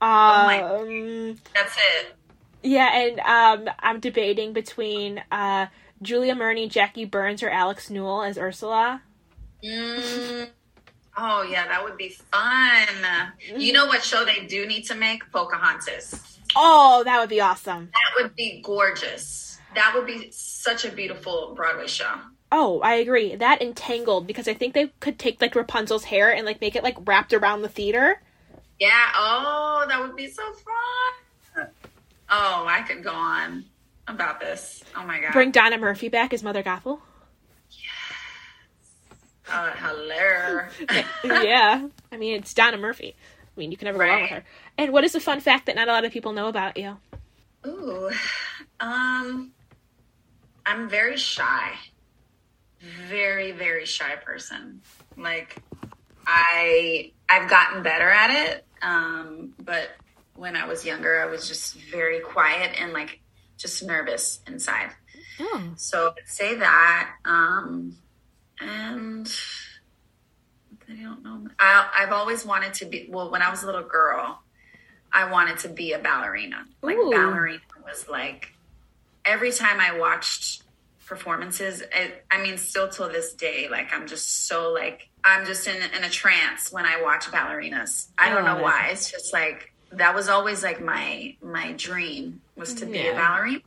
Um, 0.00 0.08
my- 0.08 1.34
That's 1.54 1.76
it. 1.76 2.14
yeah, 2.62 2.96
and 2.98 3.20
um, 3.20 3.74
I'm 3.80 4.00
debating 4.00 4.54
between 4.54 5.22
uh, 5.30 5.66
Julia 6.00 6.34
Murney, 6.34 6.68
Jackie 6.70 7.04
Burns, 7.04 7.42
or 7.42 7.50
Alex 7.50 7.90
Newell 7.90 8.22
as 8.22 8.38
Ursula. 8.38 9.02
Mm. 9.62 10.48
Oh 11.16 11.42
yeah, 11.42 11.66
that 11.68 11.84
would 11.84 11.96
be 11.96 12.08
fun. 12.08 12.88
You 13.56 13.72
know 13.72 13.86
what 13.86 14.02
show 14.02 14.24
they 14.24 14.46
do 14.46 14.66
need 14.66 14.82
to 14.86 14.94
make? 14.94 15.30
Pocahontas. 15.30 16.38
Oh, 16.56 17.02
that 17.04 17.20
would 17.20 17.28
be 17.28 17.40
awesome. 17.40 17.90
That 17.92 18.22
would 18.22 18.36
be 18.36 18.60
gorgeous. 18.64 19.58
That 19.74 19.92
would 19.94 20.06
be 20.06 20.30
such 20.30 20.84
a 20.84 20.90
beautiful 20.90 21.54
Broadway 21.56 21.86
show. 21.88 22.12
Oh, 22.52 22.80
I 22.80 22.94
agree. 22.94 23.34
That 23.34 23.60
entangled 23.60 24.26
because 24.26 24.46
I 24.46 24.54
think 24.54 24.74
they 24.74 24.92
could 25.00 25.18
take 25.18 25.40
like 25.40 25.54
Rapunzel's 25.54 26.04
hair 26.04 26.32
and 26.32 26.46
like 26.46 26.60
make 26.60 26.76
it 26.76 26.84
like 26.84 26.96
wrapped 27.04 27.32
around 27.32 27.62
the 27.62 27.68
theater. 27.68 28.20
Yeah. 28.78 29.08
Oh, 29.16 29.84
that 29.88 30.00
would 30.00 30.14
be 30.14 30.28
so 30.28 30.42
fun. 30.52 31.68
Oh, 32.30 32.64
I 32.68 32.82
could 32.82 33.02
go 33.02 33.12
on 33.12 33.64
about 34.06 34.40
this. 34.40 34.84
Oh 34.96 35.04
my 35.04 35.20
god. 35.20 35.32
Bring 35.32 35.50
Donna 35.50 35.78
Murphy 35.78 36.08
back 36.08 36.32
as 36.32 36.42
Mother 36.42 36.62
Gothel. 36.62 37.00
Oh, 39.50 39.72
hello. 39.76 40.60
yeah. 41.44 41.86
I 42.10 42.16
mean, 42.16 42.36
it's 42.36 42.54
Donna 42.54 42.78
Murphy. 42.78 43.14
I 43.56 43.60
mean, 43.60 43.70
you 43.70 43.76
can 43.76 43.86
never 43.86 43.98
go 43.98 44.04
wrong 44.04 44.22
with 44.22 44.30
her. 44.30 44.44
And 44.78 44.92
what 44.92 45.04
is 45.04 45.14
a 45.14 45.20
fun 45.20 45.40
fact 45.40 45.66
that 45.66 45.76
not 45.76 45.88
a 45.88 45.92
lot 45.92 46.04
of 46.04 46.12
people 46.12 46.32
know 46.32 46.48
about 46.48 46.76
you? 46.76 46.96
Ooh. 47.66 48.10
Um 48.80 49.52
I'm 50.66 50.88
very 50.88 51.16
shy. 51.16 51.72
Very, 53.08 53.52
very 53.52 53.84
shy 53.86 54.16
person. 54.16 54.80
Like 55.16 55.62
I 56.26 57.12
I've 57.28 57.48
gotten 57.48 57.82
better 57.82 58.08
at 58.08 58.30
it. 58.30 58.66
Um, 58.82 59.54
but 59.58 59.90
when 60.34 60.56
I 60.56 60.66
was 60.66 60.84
younger 60.84 61.20
I 61.20 61.26
was 61.26 61.46
just 61.46 61.74
very 61.74 62.20
quiet 62.20 62.80
and 62.80 62.92
like 62.92 63.20
just 63.56 63.82
nervous 63.84 64.40
inside. 64.46 64.90
Oh. 65.38 65.72
So 65.76 66.14
I'd 66.18 66.28
say 66.28 66.54
that. 66.56 67.12
Um, 67.24 67.96
and 68.60 69.30
I 70.88 71.02
don't 71.02 71.22
know. 71.22 71.48
I, 71.58 71.88
I've 71.96 72.12
always 72.12 72.44
wanted 72.44 72.74
to 72.74 72.86
be. 72.86 73.06
Well, 73.10 73.30
when 73.30 73.42
I 73.42 73.50
was 73.50 73.62
a 73.62 73.66
little 73.66 73.82
girl, 73.82 74.42
I 75.12 75.30
wanted 75.30 75.58
to 75.58 75.68
be 75.68 75.92
a 75.92 75.98
ballerina. 75.98 76.64
Like 76.82 76.96
Ooh. 76.96 77.10
ballerina 77.10 77.60
was 77.84 78.08
like 78.08 78.52
every 79.24 79.52
time 79.52 79.80
I 79.80 79.98
watched 79.98 80.62
performances. 81.06 81.82
It, 81.82 82.24
I 82.30 82.42
mean, 82.42 82.56
still 82.58 82.88
till 82.88 83.08
this 83.08 83.32
day, 83.34 83.68
like 83.70 83.92
I'm 83.92 84.06
just 84.06 84.46
so 84.46 84.72
like 84.72 85.08
I'm 85.24 85.46
just 85.46 85.66
in 85.66 85.76
in 85.76 86.04
a 86.04 86.10
trance 86.10 86.72
when 86.72 86.84
I 86.84 87.00
watch 87.02 87.26
ballerinas. 87.26 88.08
I 88.18 88.28
don't 88.30 88.44
I 88.44 88.54
know 88.56 88.62
why. 88.62 88.88
It's 88.92 89.10
just 89.10 89.32
like 89.32 89.72
that 89.92 90.14
was 90.14 90.28
always 90.28 90.62
like 90.62 90.82
my 90.82 91.36
my 91.42 91.72
dream 91.72 92.40
was 92.56 92.74
to 92.74 92.86
be 92.86 92.98
Yeah. 92.98 93.12
a 93.12 93.14
ballerina. 93.14 93.60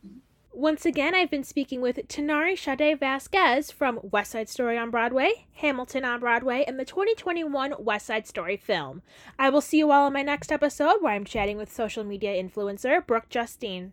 Once 0.58 0.84
again, 0.84 1.14
I've 1.14 1.30
been 1.30 1.44
speaking 1.44 1.80
with 1.80 2.08
Tanairi 2.08 2.58
Sade 2.58 2.98
Vasquez 2.98 3.70
from 3.70 4.00
West 4.02 4.32
Side 4.32 4.48
Story 4.48 4.76
on 4.76 4.90
Broadway, 4.90 5.46
Hamilton 5.52 6.04
on 6.04 6.18
Broadway, 6.18 6.64
and 6.66 6.80
the 6.80 6.84
2021 6.84 7.74
West 7.78 8.06
Side 8.06 8.26
Story 8.26 8.56
film. 8.56 9.00
I 9.38 9.50
will 9.50 9.60
see 9.60 9.78
you 9.78 9.92
all 9.92 10.08
in 10.08 10.12
my 10.14 10.22
next 10.22 10.50
episode 10.50 10.96
where 11.00 11.12
I'm 11.12 11.24
chatting 11.24 11.58
with 11.58 11.72
social 11.72 12.02
media 12.02 12.32
influencer 12.42 13.06
Brooke 13.06 13.28
Justine. 13.28 13.92